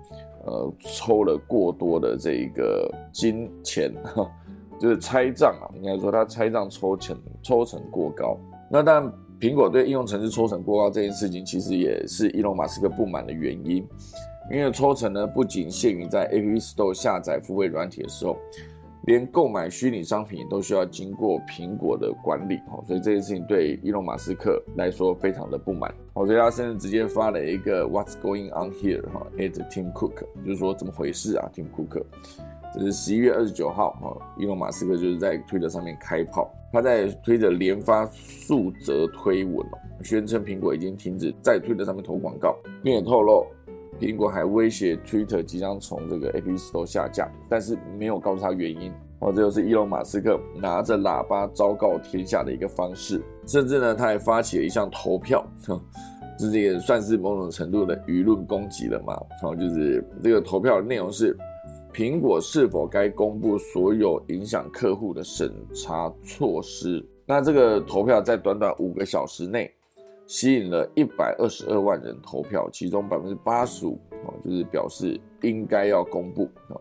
[0.44, 3.90] 呃抽了过多的这个金钱，
[4.83, 8.37] 就是拆账啊，应该说他拆账抽成抽成过高。
[8.68, 9.05] 那但，
[9.38, 13.87] 苹果对应用程式抽成过高这件事情，其实也是伊隆马斯克不满的原因，
[14.51, 18.37] 因为抽成呢不仅限于在 App Store 下载付费软体的时候。
[19.07, 32.05] 连购买虚拟商品都需要经过苹果的管理哦，所以这件事情对伊隆马斯克来说非常的不满哦，所以他甚至直接发了一个 What's going on here 哈，at Tim Cook，就是说怎么回事啊，Tim Cook，
[32.74, 43.46] 这是十一月二十九号哈，伊隆马斯克就是在推特上面开炮，他在推特连发数则推文哦，宣称苹果已经停止在推特上面投广告，并且透露。
[44.00, 48.90] 苹果还威胁推特即将从这个 App Store 下架，但是没有告诉他原因。
[49.20, 53.22] 哦，这就是伊隆马斯克拿着喇叭昭告天下的一个方式。
[53.46, 55.46] 甚至呢，他还发起了一项投票，
[56.37, 59.16] 这也算是某种程度的舆论攻击了嘛。
[59.40, 61.37] 好，就是这个投票的内容是：
[61.92, 67.05] 苹果是否该公布所有影响客户的审查措施？
[67.26, 69.72] 那这个投票在短短五个小时内。
[70.24, 76.81] 吸引了一百二十二万人投票，其中百分之八十五哦，就是表示应该要公布哦，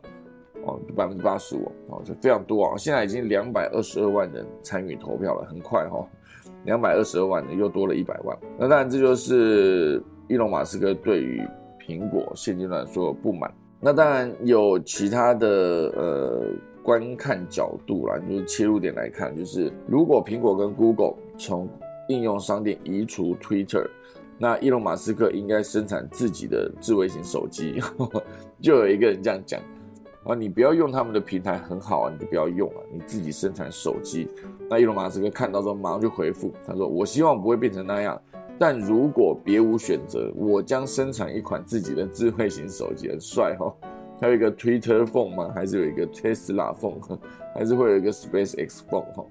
[0.63, 2.77] 哦，百分之八十五哦，就非常多啊！
[2.77, 6.07] 现在已经两百二十二万人参与投票了，很快哈，
[6.63, 8.37] 两百二十二万人又多了一百万。
[8.57, 11.45] 那当然，这就是伊隆马斯克对于
[11.85, 13.51] 苹果现阶段所有不满。
[13.83, 15.47] 那当然有其他的
[15.97, 16.41] 呃
[16.83, 21.67] 观看角度啦，就是切入点来看，就是如果苹果跟 Google 从
[22.07, 23.87] 应用商店移除 Twitter，
[24.37, 27.81] 那伊隆马斯克应该生产自己的智慧型手机。
[28.61, 29.59] 就有一个人这样讲
[30.25, 34.27] 啊，你不要用他们的平台很好啊，你就不要用了，你自己生产手机。
[34.69, 38.21] 那伊隆马斯克看到之后马上就回复，他说：“我希望不会变成那样，
[38.61, 43.73] 但如果别无选择，我将生产一款自己的智慧型手机。”很帅哦，
[44.21, 45.51] 还有一个 Twitter phone 吗？
[45.55, 47.17] 还是有一个 Tesla phone？
[47.55, 49.11] 还是会有一个 Space X phone？
[49.15, 49.25] 哈，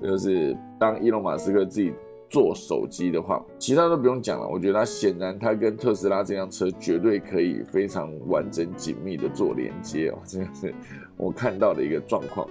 [0.00, 1.92] 这就是当伊隆马斯克自己。
[2.30, 4.46] 做手机的话，其他都不用讲了。
[4.46, 10.74] 我觉得它显然，它跟特斯拉这辆车绝对可以非常完整紧密的做连接哦，这个是
[11.16, 12.46] 我看到的一个状况。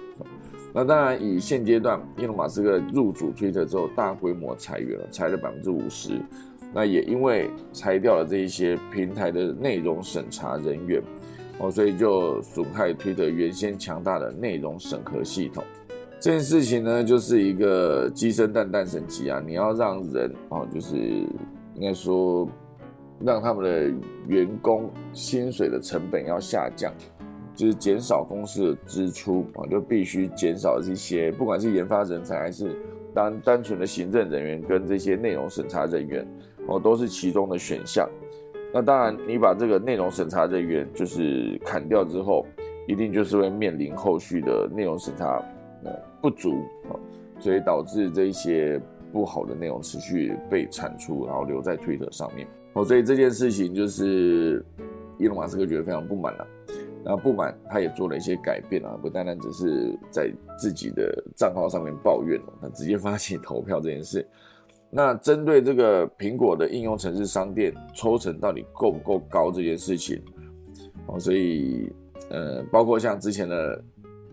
[0.72, 6.20] 那当然，以现阶段，伊隆马斯克入主推特之后，大规模裁员了，裁了百分之五十。
[6.74, 11.02] 那也因为裁掉了这一些平台的内容审查人员
[11.58, 15.64] 哦，所以就损害推特原先强大的内容审核系统。
[16.20, 19.42] 这件事情呢，就是一个鸡生蛋，蛋生鸡啊！
[19.44, 20.96] 你要让人啊，就是
[21.74, 22.46] 应该说，
[23.20, 26.92] 让他们的员工薪水的成本要下降，
[27.58, 32.70] 就是减少公司的支出啊，就必须减少这些，不管是研发人才还是
[33.12, 36.24] 单单纯的行政人员跟这些内容审查人员
[36.68, 38.08] 哦，都是其中的选项。
[38.72, 42.46] 那当然，你把这个内容审查人员就是砍掉之后，
[42.86, 45.42] 一定就是会面临后续的内容审查。
[46.20, 46.50] 不足
[46.90, 46.98] 啊，
[47.38, 48.78] 所以导致这一些
[49.12, 52.84] 不好的内容持续被产出，然后留在推特上面哦。
[52.84, 54.62] 所以这件事情就是
[55.16, 56.46] 伊隆马斯克觉得非常不满了。
[57.04, 64.26] 那不满，他也做了一些改变啊，不单单只是在自己的账号上面抱怨哦，他直接发起投票这件事。
[64.90, 70.22] 那针对这个苹果的应用城市商店抽成到底够不够高这件事情
[71.06, 71.92] 哦，所以
[72.30, 73.84] 呃，包括像之前的。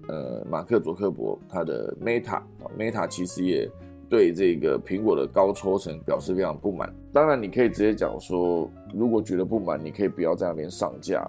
[0.07, 3.67] 呃，马克·佐克伯他的 Meta，Meta 其实也
[4.07, 6.93] 对这个苹果的高抽成表示非常不满。
[7.11, 11.27] 当然，你可以直接讲说，如果觉得不满，你可以不要在那边上架。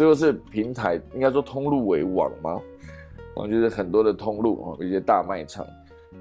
[0.00, 2.58] 这个是平台应该说通路为王吗？
[3.34, 5.66] 我觉得很多的通路哦，一些大卖场，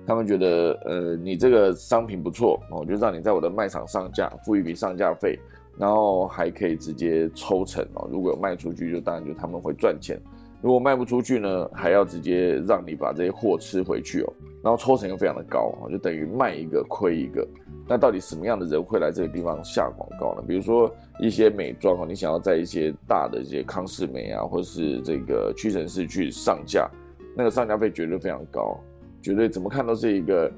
[0.05, 5.39] 他们觉得呃，你这个商品不错哦，就让你在我的卖场上架，付一笔上架费，
[5.77, 8.05] 然后还可以直接抽成哦。
[8.11, 10.19] 如果有卖出去，就当然就他们会赚钱。
[10.61, 17.47] 如果卖不出去呢，还要直接让你把这些货吃回去哦，然后抽成又非常的高，就等于卖一个亏一个。
[17.87, 20.43] 那到底什么样的人会来这个地方下广告呢？
[20.47, 26.87] 比如说一些美妆哦，你想要在一些大的一些康士美啊，或是这个屈臣氏去上架，
[27.35, 28.77] 那个上架费绝对非常高，
[29.21, 30.51] 绝对怎么看都是一个，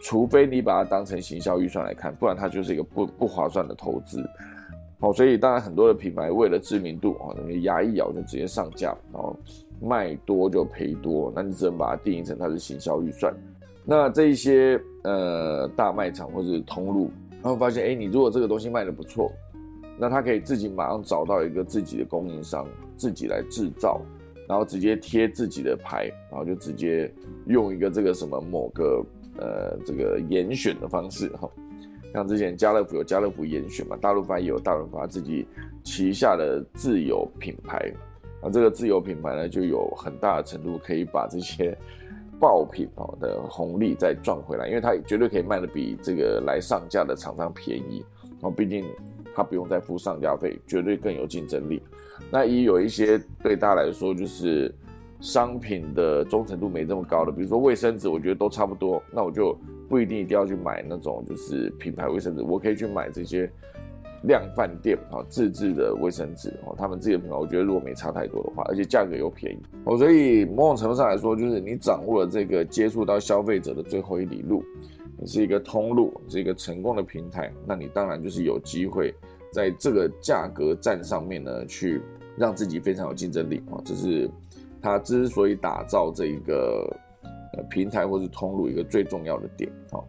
[0.00, 4.24] 除非你把它当成行销预算来看，不然它就是一个不不划算的投资。
[5.04, 9.36] 好，所以当然很多的品牌为了知名度啊，牙一咬就直接上架，然后
[9.78, 13.30] 卖多就赔多，那你只能把它定义成它是行销预算。
[13.84, 17.10] 那这一些呃大卖场或者通路，
[17.42, 19.30] 他们发现，哎，你如果这个东西卖的不错，
[19.98, 24.00] 那他可以自己马上找到一个自己的供应商，自己来制造，
[24.48, 27.12] 然后直接贴自己的牌，然后就直接
[27.44, 29.04] 用一个这个什么某个
[29.36, 31.46] 呃这个严选的方式哈。
[32.14, 35.44] 像之前家乐福有家乐福严选嘛，大润发也有大润发自己
[35.82, 37.92] 旗下的自有品牌，
[38.40, 41.76] 那这个自有品牌呢，就有很大的程度可以把这些
[42.38, 48.04] 爆品哦的红利再赚回来，因为它绝对可以卖的比这个来上架的厂商便宜，
[48.42, 48.84] 哦，毕竟
[49.34, 51.82] 它不用再付上架费，绝对更有竞争力。
[52.30, 54.72] 那也有一些对大家来说就是
[55.24, 59.58] 商品的忠诚度没这么高的，比如说卫生纸，我觉得都差不多，那我就。
[59.86, 63.48] 不一定一定要去买那种就是品牌卫生纸，我可以去买这些
[64.22, 74.64] 量贩店啊自制的卫生纸哦，他们自己的品牌，我觉得如果没差太多的话，而且价格又便宜哦，所以某种程度上来说，就是你掌握了这个接触到消费者的最后一里路，
[75.18, 79.14] 你是一个通路，是一个成功的平台，那你当然就是有机会
[79.52, 82.00] 在这个价格战上面呢，去
[82.36, 84.28] 让自己非常有竞争力啊，这是
[84.84, 86.86] 他之所以打造这一个
[87.54, 87.62] 呃。
[87.70, 90.06] 平台或是通路一个最重要的点，好，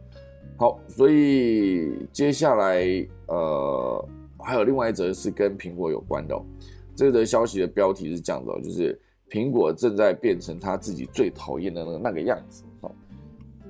[0.58, 2.84] 好，所以接下来
[3.28, 4.10] 呃
[4.40, 6.36] 还有另外一则是跟苹果有关的，
[6.96, 9.00] 这则消息的标题是这样的，就是
[9.30, 12.92] 苹果正在变成他自己最讨厌的那个那个样子，好，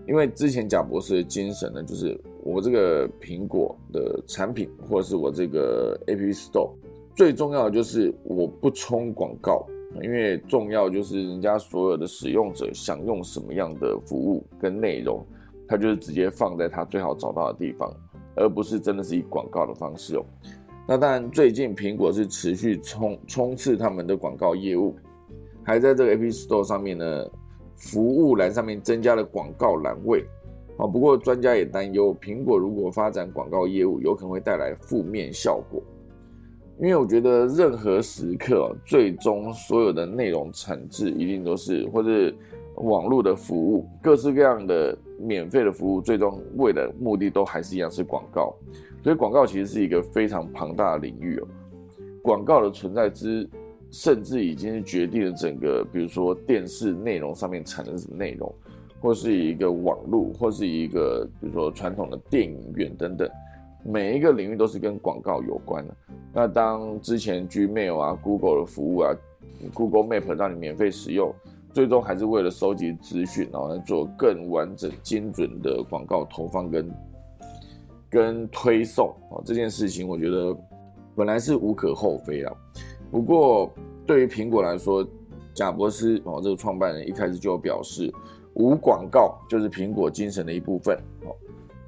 [0.07, 6.71] 因为之前贾博士的精神呢，就是我这个苹果的产品，或者是我这个 App Store，
[7.15, 9.65] 最重要的就是我不充广告，
[10.01, 15.25] 因为重要就是人家所有的使用者想用什么样的服务跟内容，
[15.67, 17.91] 它就是直接放在它最好找到的地方，
[18.35, 20.25] 而不是真的是以广告的方式哦。
[20.87, 24.95] 那当然，最近苹果是持续冲冲刺他们的广告业务，
[25.63, 27.25] 还在这个 App Store 上面呢，
[27.75, 30.23] 服务栏上面增加了广告栏位。
[30.77, 35.81] 啊，不过专家也担忧，苹果如果发展广告业务，有可能会带来负面效果。
[36.79, 42.33] 因为我觉得任何时刻，最终所有的内容产制一定都是，或者
[42.75, 48.53] 网络的服务，各式各样的免费的服务，最终为的目的都还是一样是广告。
[49.01, 51.47] 所以广告其实是一个非常庞大的领域哦。
[52.21, 53.47] 广告的存在之，
[53.91, 58.53] 甚至已经决定了整个，比如说电视内容上面产生什么内容。
[59.01, 63.29] 或是一个网络，或是一个比如说传统的电影院等等，
[63.85, 65.95] 每一个领域都是跟广告有关的。
[66.33, 69.15] 那当之前 Gmail 啊、Google 的服务啊、
[69.73, 71.33] Google Map 让你免费使用，
[71.71, 76.91] 最终还是为了收集资讯，然后来做更完整、精准的广告投放跟
[78.09, 79.39] 跟推送啊。
[79.45, 80.57] 这件事情我觉得
[81.15, 82.53] 本来是无可厚非啊。
[83.11, 83.71] 不过
[84.05, 85.07] 对于苹果来说，
[85.53, 88.11] 贾伯斯哦这个创办人一开始就表示。
[88.57, 90.97] 无广告就是苹果精神的一部分。
[91.25, 91.35] 哦，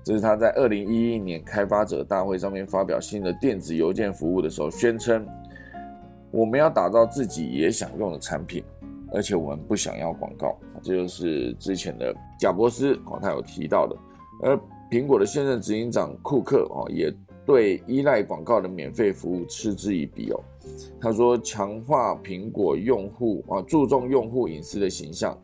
[0.07, 5.27] 这是他在二零一一年开发者大会上面发表新的电子邮件服务的时候宣称
[6.31, 8.63] ：“我们要打造自己也想用的产品，
[9.11, 13.97] 而且我们不想要广告。”这就是之前的贾伯斯哦，他有提到的。
[14.43, 14.57] 而
[14.89, 17.13] 苹果的现任执行长库克哦，也
[17.45, 20.39] 对依赖广告的免费服务嗤之以鼻哦。
[21.01, 25.37] 他说：“强化苹果用户啊，注重用户隐私的形象。”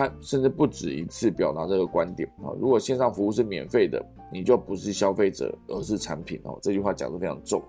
[0.00, 2.56] 他甚至不止一次表达这个观点啊！
[2.58, 6.58] 如果线上服务是免费的，你就不是消费者，而是产品哦。
[6.62, 7.62] 这句话讲的非常重。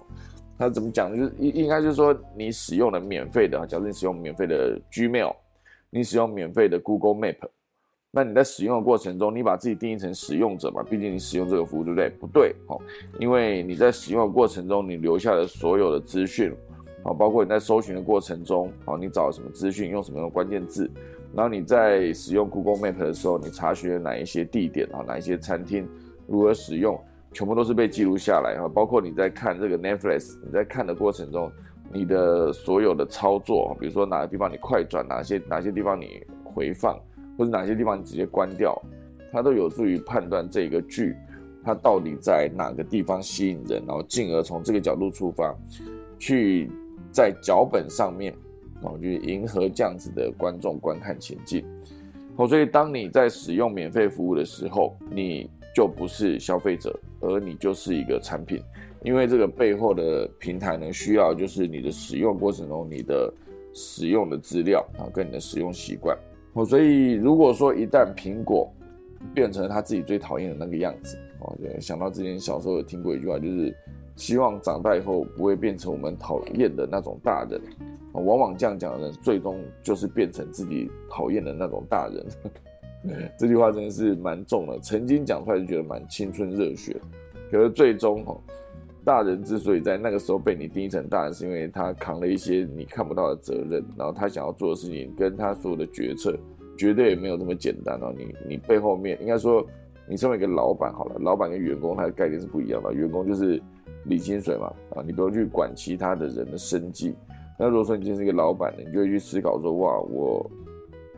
[0.57, 1.13] 他怎么讲？
[1.13, 5.35] 就是应应该就是说，你使用了免费的，假如你使用免费的 Gmail，
[5.89, 7.35] 你使用免费的 Google Map，
[8.11, 10.81] 那你在使用的过程中，你把自己定义成使用者嘛？
[10.83, 12.09] 毕竟你使用这个服务，对不对？
[12.11, 12.79] 不对，哦，
[13.19, 16.49] 因为你在使用的过程中，你留下的所有的资讯，
[17.03, 20.89] 啊，包括你在搜寻的过程中，啊，你找什么资讯，用什么样的关键字。
[21.33, 25.87] 然后你在使用 Google Map 的时候，你查询哪一些地点啊，哪一些餐厅，
[26.27, 26.99] 如何使用，
[27.31, 28.67] 全部都是被记录下来啊。
[28.67, 31.49] 包括你在看这个 Netflix，你在看的过程中，
[31.93, 36.99] 你的所有的操作，比如说哪个地方你快转，哪些哪些地方你回放，
[37.37, 38.77] 或者哪些地方你直接关掉，
[39.31, 41.15] 它都有助于判断这个剧
[41.63, 45.55] 它到底在哪个地方吸引人，然后进而从这个角度出发，
[46.19, 46.69] 去
[47.09, 48.35] 在脚本上面。
[48.81, 51.65] 哦，去迎合这样子的观众观看情境。
[52.35, 58.61] 哦，所以当你在使用免费服务的时候，你就不是消费者，而你就是一个产品。
[59.03, 63.33] 因为这个背后的平台呢，需要就是你的使用过程中你的
[63.73, 66.15] 使用的资料啊，跟你的使用习惯。
[66.53, 68.71] 哦，所以如果说一旦苹果
[69.33, 73.75] 变成他自己最讨厌的那个样子，哦，就想到之前小时候有听过一句话，就是
[74.15, 77.59] 希望长大以后不会变成我们讨厌的那种大人。
[78.13, 82.25] 往往这样讲的人，最终就是变成自己讨厌的那种大人。
[83.37, 86.95] 这句话真的是蛮重的，曾经讲出来就觉得蛮青春热血，
[87.49, 88.37] 可是最终哈，
[89.03, 96.37] 大人之所以在那个时候被你定义成大人，是因为他扛了一些你看不到的责任，然后他想要做的事情跟他所有的决策，
[96.77, 98.13] 绝对也没有那么简单哦。
[98.15, 99.65] 你你背后面应该说，
[100.07, 103.59] 你身为一个老板好了，老板跟员工他的概念是不一样的，员工就是
[104.05, 107.15] 领薪水嘛，啊，你不用去管其他的人的生计。
[107.59, 110.49] 那如果说你今天是一个老板呢，你就会去思考说，哇，我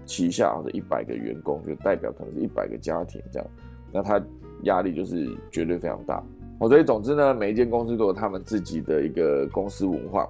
[0.05, 3.47] 旗下的一百个员工，就代表可能是一百个家庭这样，
[3.91, 4.21] 那他
[4.63, 6.21] 压力就是绝对非常大。
[6.59, 10.29] 哦，所以总之呢，每一间公司都有他们自己的一个公司文化。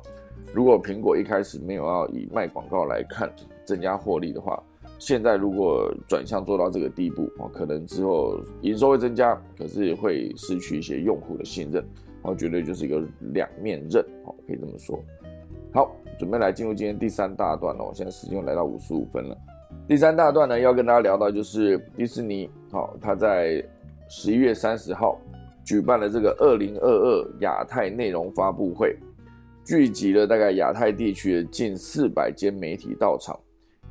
[0.54, 3.32] 如果苹果一开始没有要以卖广告来看
[3.66, 4.62] 增加获利的话，
[5.00, 11.84] 现在如果转向做到这个地步，哦，可能之后营收会增加，可是会失去一些用户的信任，
[12.24, 13.02] 哦，绝对就是一个
[13.34, 15.00] 两面刃，哦，可以这么说。
[15.74, 17.84] 好，准备来进入今天第三大段了。
[17.84, 19.38] 我现在时间来到五十五分了。
[19.88, 23.64] 第三大段呢，要跟大家聊到就是迪士尼，好，他在
[24.08, 25.20] 十一月三十号
[25.66, 28.96] 举办了这个二零二二亚太内容发布会，
[29.66, 33.38] 聚集了大概亚太地区的近四百间媒体到场，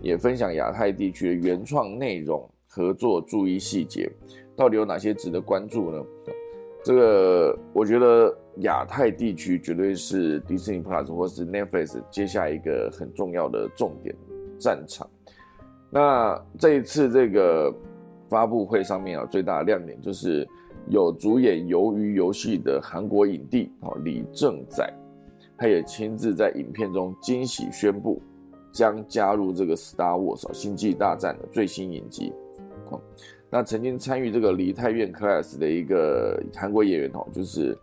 [0.01, 4.09] 也分享亚太地区的原创内容合作注意细节，
[4.55, 6.03] 到底有哪些值得关注呢？
[6.85, 8.35] 这个我觉得。
[8.59, 14.15] 亚太地区绝对是迪士尼 Plus 或是 Netflix 接下一个很重要的重点
[14.59, 15.09] 战场。
[15.89, 17.75] 那这一次这个
[18.29, 20.47] 发布会上面啊，最大的亮点就是
[20.91, 24.93] 有主演《鱿鱼游戏》的韩国影帝哦李正宰，
[25.57, 28.21] 他也亲自在影片中惊喜宣布
[28.71, 32.35] 将加入这个《Star Wars》星际大战的最新影集。
[33.55, 37.77] 那曾经参与这个《梨泰院 Class》的一个韩国演员哦，就是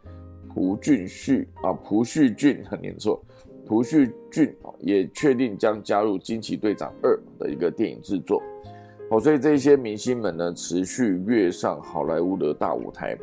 [0.52, 3.24] 朴俊旭啊，朴旭俊，很念错。
[3.68, 8.42] 朴旭俊也确定将加入《惊奇队长二》的一个电影制作，
[9.12, 13.16] 哦，所以这些明星们呢，持续跃上好莱坞的大舞台。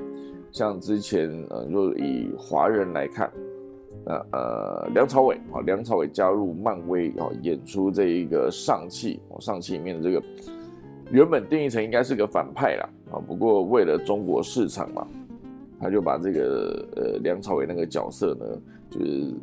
[0.53, 3.28] 像之前，呃，若以华人来看，
[4.05, 10.22] 呃呃，梁朝伟啊，梁朝伟加入漫威啊，演出这一个上汽哦，上汽里面的这个
[11.11, 15.07] 原本定义成应该是个反派啦啊，不过为了中国市场嘛，
[15.80, 18.46] 他就把这个呃梁朝伟那个角色呢，
[18.90, 19.34] 就是。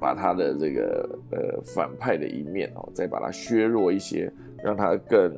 [0.00, 4.32] 把他的这个呃反派的一面哦，再把它削弱一些，
[4.62, 5.36] 让他更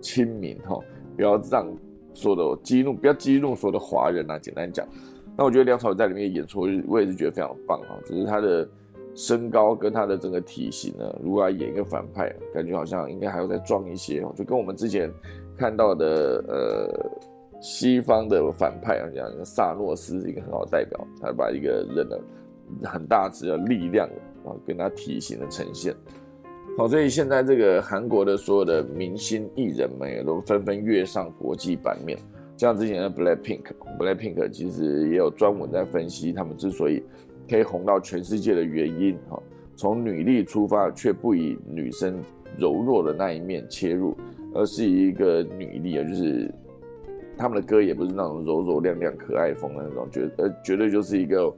[0.00, 0.80] 亲民哈，
[1.14, 1.70] 不要让
[2.14, 4.38] 所有的激怒，不要激怒所有的华人啊。
[4.38, 4.88] 简单讲，
[5.36, 8.00] 那我觉得梁朝伟在里面演出，我也是觉得非常棒啊。
[8.06, 8.66] 只是他的
[9.14, 14.32] 身高跟他的整个体型呢，如果要演一个反派，感觉好像应该还要再壮一些哦。
[14.36, 15.12] 就跟我们之前
[15.56, 22.20] 看到的呃西方的反派啊，像萨诺斯是一个很好的代表，他把一个人的。
[22.84, 24.08] 很大只的力量
[24.46, 25.94] 啊，跟他体型的呈现，
[26.78, 32.18] 好，所以现在这个韩国的所有的明星艺人们也都纷纷跃上国际版面。
[32.56, 37.02] 像之前的 Black Pink，Black Pink 其实也有专门在分析他们之所以
[37.52, 39.16] 可以红到全世界的原因。
[39.28, 39.40] 哈，
[39.76, 42.18] 从女力出发，却不以女生
[42.56, 44.16] 柔弱的那一面切入，
[44.54, 46.50] 而是以一个女力啊，就是
[47.36, 51.52] 他们的歌也不是那种柔柔亮亮、可爱风的那种，绝呃绝对就是一个。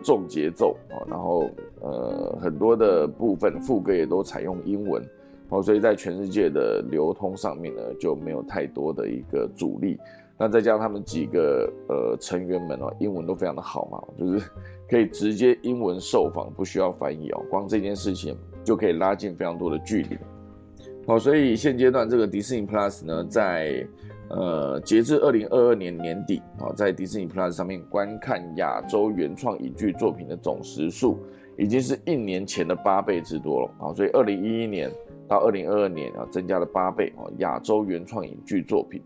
[0.00, 5.02] 重节奏啊，然后呃很多的部分副歌也都采用英文，
[5.48, 9.98] 哦，所以在全世界的流通上面呢就没有太多的一个阻力。
[10.38, 14.48] 那再加上他们几个呃成员们哦，英文都非常的好嘛，就是
[14.88, 20.16] 可以直接英文受访，不需要翻译哦，光这件事情就可以拉近非常多的距离。
[21.06, 23.86] 好，所以现阶段这个迪士尼 Plus 呢，在
[24.28, 31.18] 呃，截至二零二二年年底啊，在迪士尼 Plus 上面观看亚洲原创影剧作品的总时数，
[31.56, 33.92] 已经是一年前的八倍之多了啊！
[33.94, 34.92] 所以二零一一年
[35.26, 37.24] 到二零二二年啊，增加了八倍啊！
[37.38, 39.02] 亚洲原创影剧作品，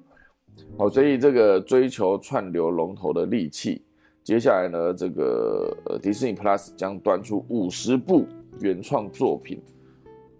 [0.78, 3.82] 好，所以这个追求串流龙头的利器，
[4.22, 8.26] 接下来呢，这个呃迪士尼 Plus 将端出五十部
[8.60, 9.60] 原创作品。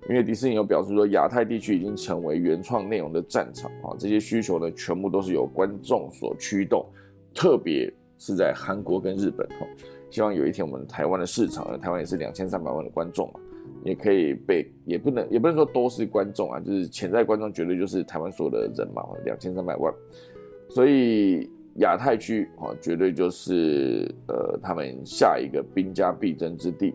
[0.09, 6.85] 因为迪士尼有表示说，亚太地区已经成为原创内容的战场啊，这些需求呢，全部都是由观众所驱动，
[7.33, 7.89] 特别
[8.19, 9.67] 是在韩国跟日本哈。
[10.11, 13.41] 希望有一天我们台湾的市场，台湾也是两千三百万的观众嘛，
[13.85, 19.93] 也可以被，也不能，也不能说都是观众啊，就是潜在观众绝对就是台湾所有的人嘛，两千三百万，
[20.69, 26.95] 所以亚太区啊，绝对就是呃他们下一个兵家必争之地。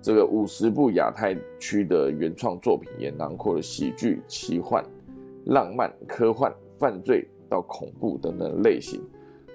[0.00, 4.84] 这个五十部亚太区的原创作品也囊括了喜剧、奇幻、
[5.46, 9.00] 浪漫、科幻、犯罪到恐怖等等类型，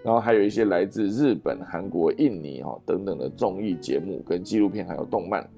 [0.03, 5.49] 然后还有一些来自日本、韩国、印尼哈等等的综艺节目跟纪录片，还有动漫。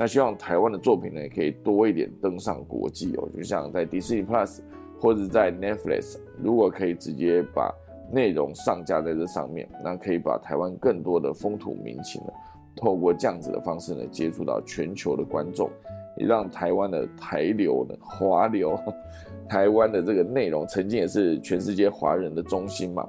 [0.00, 4.60] 那希望台湾的作品呢，也可以多一点登上国际哦，就像在迪士尼 Plus
[4.98, 7.70] 或者在 Netflix，如果可以直接把
[8.10, 12.32] 内容上架在这上面，那可以把台湾更多的风土民情呢。
[12.76, 15.68] 透过这样子的方式呢，接触到全球的观众，
[16.16, 18.74] 也让台湾的台流呢、华流，
[19.46, 23.06] 台湾的这个内容曾经也是全世界华人的中心嘛。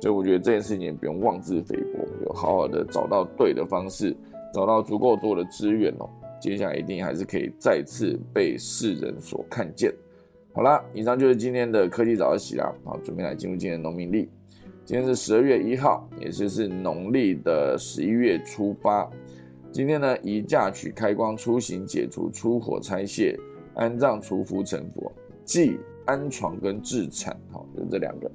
[0.00, 4.16] 所以我觉得这件事情也不用妄自菲薄，有好好的找到对的方式，
[4.54, 6.08] 找到足够多的资源哦，
[6.40, 9.92] 接下来一定还是可以再次被世人所看见。
[10.52, 14.28] 好啦，以上就是今天的科技早起啦，好，准备来进入今天的农民历。
[14.84, 19.08] 今天是十二月一号，也就是农历的十一月初八。
[19.70, 23.38] 今天呢，宜嫁娶、开光、出行、解除、出火、拆卸、
[23.74, 25.12] 安葬、除福、成佛、
[25.44, 28.28] 祭安床跟置产，好，就这两个。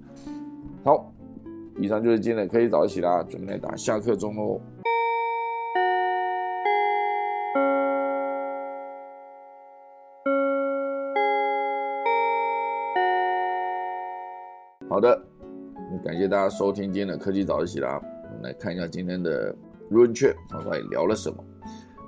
[0.86, 1.12] 好，
[1.78, 4.62] 以上就是今天的科技早起啦，准备来打下课钟喽。
[14.96, 15.22] 好的。
[16.02, 18.02] 感谢大家收听今天的科技早起啦！
[18.02, 19.54] 我们来看一下今天的
[19.90, 21.44] Run Trip，到底聊了什么？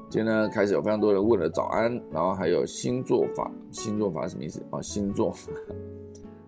[0.10, 3.52] 今天呢，开始有非常多人问了早安，然后还有新做法。
[3.72, 4.82] 新做法什么意思啊？
[4.82, 5.52] 新做法，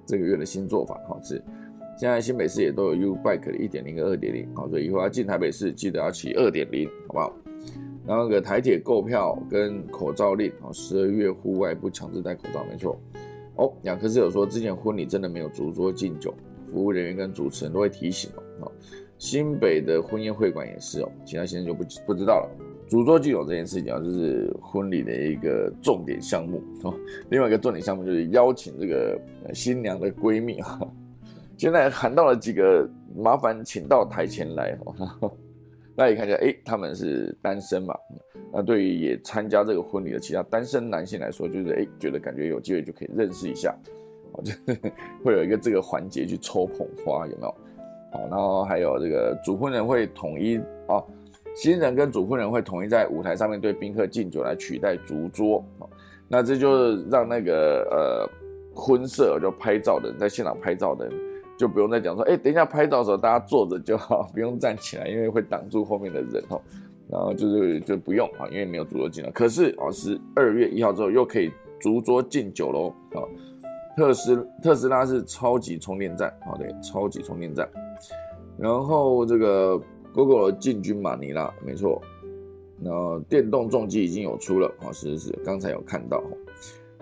[0.06, 1.44] 这个月的新做法，好是
[1.98, 7.34] 现在新北市也都有 U Bike 的一点零跟二点零，好，所以以后要进台北市，记得要骑二点零，好不好？
[8.08, 12.98] 然后个台铁购票跟口罩令，好，十二月户外不强制戴口罩，没错。
[13.60, 16.34] 哦，雅克斯有说之前婚礼真的没有烛桌敬酒，
[16.64, 18.66] 服务人员跟主持人都会提醒哦。
[18.66, 18.72] 哦
[19.18, 22.50] 新北的婚宴会馆也是哦，其他先生就不不知道了。
[22.88, 26.94] 烛桌敬酒这件事情啊，就是婚礼的一个重点项目哦。
[27.30, 29.20] 另外一个重点项目就是邀请这个
[29.54, 30.80] 新娘的闺蜜哈，
[31.58, 34.78] 现在喊到了几个，麻烦请到台前来
[35.20, 35.32] 哦。
[36.00, 37.94] 大家看一下，哎，他们是单身嘛？
[38.54, 43.78] 那对于也参加这个婚礼的其他单身男性来说，就是哎，觉得感觉有机会就可以认识一下，
[44.32, 44.54] 哦， 就
[45.26, 47.56] 会有一个这个环节去抽捧花，有没有？
[48.14, 51.06] 好，然后还有这个主婚人会统一哦，
[51.54, 55.90] 新人跟主婚人会统一在舞台上面对宾客敬酒来取代烛桌，哦
[56.30, 58.30] 那这就是让那个呃
[58.74, 61.29] 婚摄就拍照的人在现场拍照的人。
[61.60, 66.62] 就不用再讲说，哎，等一下拍照的时候大家坐着就好， 不用站起来，因为会挡住后面的人哦。
[67.12, 69.32] 然后就是就不用啊，因为没有足桌敬了。
[69.32, 71.52] 可是哦，十二月一号之后又可以
[71.82, 73.20] 足桌敬酒喽啊！
[73.98, 77.68] 特斯特斯拉是超级充电站，好的，超级充电站。
[78.58, 79.82] 然后这个
[80.14, 82.02] Google 进军马尼拉，没错。
[82.80, 86.24] 那电动重机已经有出了啊，是是是，刚才有看到。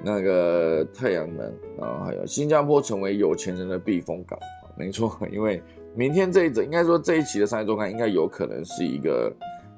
[0.03, 1.47] 那个太阳能
[1.79, 4.37] 啊，还有新加坡成为有钱人的避风港，
[4.77, 5.61] 没错， 因为
[5.95, 9.33] 明天这一则应该说这一期的商业周刊应该有可能是一个，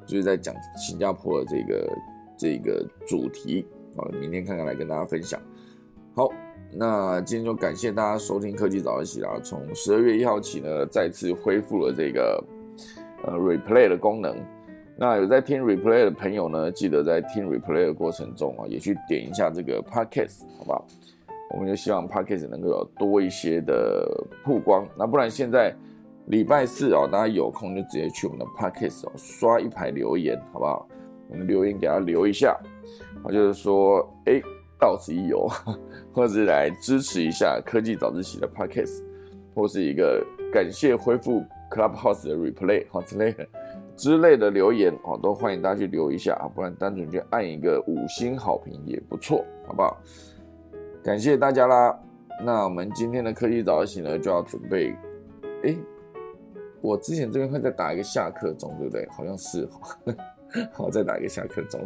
[0.05, 1.97] 就是在讲新加坡的这个
[2.38, 3.65] 这个主题
[3.95, 5.39] 啊，明天看看来跟大家分享。
[6.13, 6.30] 好，
[6.74, 12.43] 那今天就感谢大家收听科技早一起啦，从十二月一号起呢，再次恢复了这个
[13.24, 14.36] 呃 replay 的功能。
[15.01, 20.85] 那有在听 replay 的朋友呢，记得在听 replay 的过程中啊，也去点一下这个 podcast，好不好？
[21.51, 24.05] 我们就希望 podcast 能够有多一些的
[24.43, 24.85] 曝光。
[24.97, 25.73] 那不然现在
[26.25, 30.85] 礼拜四哦，大家有空就直接去我们的 podcast 哦，刷一排留言，好不好？
[31.29, 32.59] 我们留言给他留一下，
[33.23, 34.41] 啊，就是说，哎，
[34.77, 35.47] 到此一游，
[36.11, 39.01] 或者是来支持一下科技早自习的 podcast，
[39.55, 40.21] 或是一个
[40.51, 41.41] 感谢恢复
[41.71, 43.47] Clubhouse 的 replay 好之类的。
[43.99, 49.97] 之类的留言哦，都欢迎大家去留一下啊，不然单纯就按一个五星好评也不错，好不好？
[51.03, 51.99] 感谢大家啦。
[52.41, 54.95] 那我们今天的科技早起呢，就要准备，
[55.63, 55.75] 哎，
[56.79, 59.05] 我之前这边会再打一个下课钟，对不对？
[59.09, 59.67] 好像是，
[60.71, 61.85] 好，再打一个下课钟。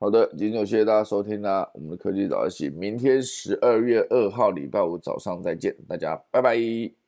[0.00, 6.99] 好的，今天就谢谢大家收听啦，我们的科技早起，明天十二月二号礼拜五早上再见，大家拜拜。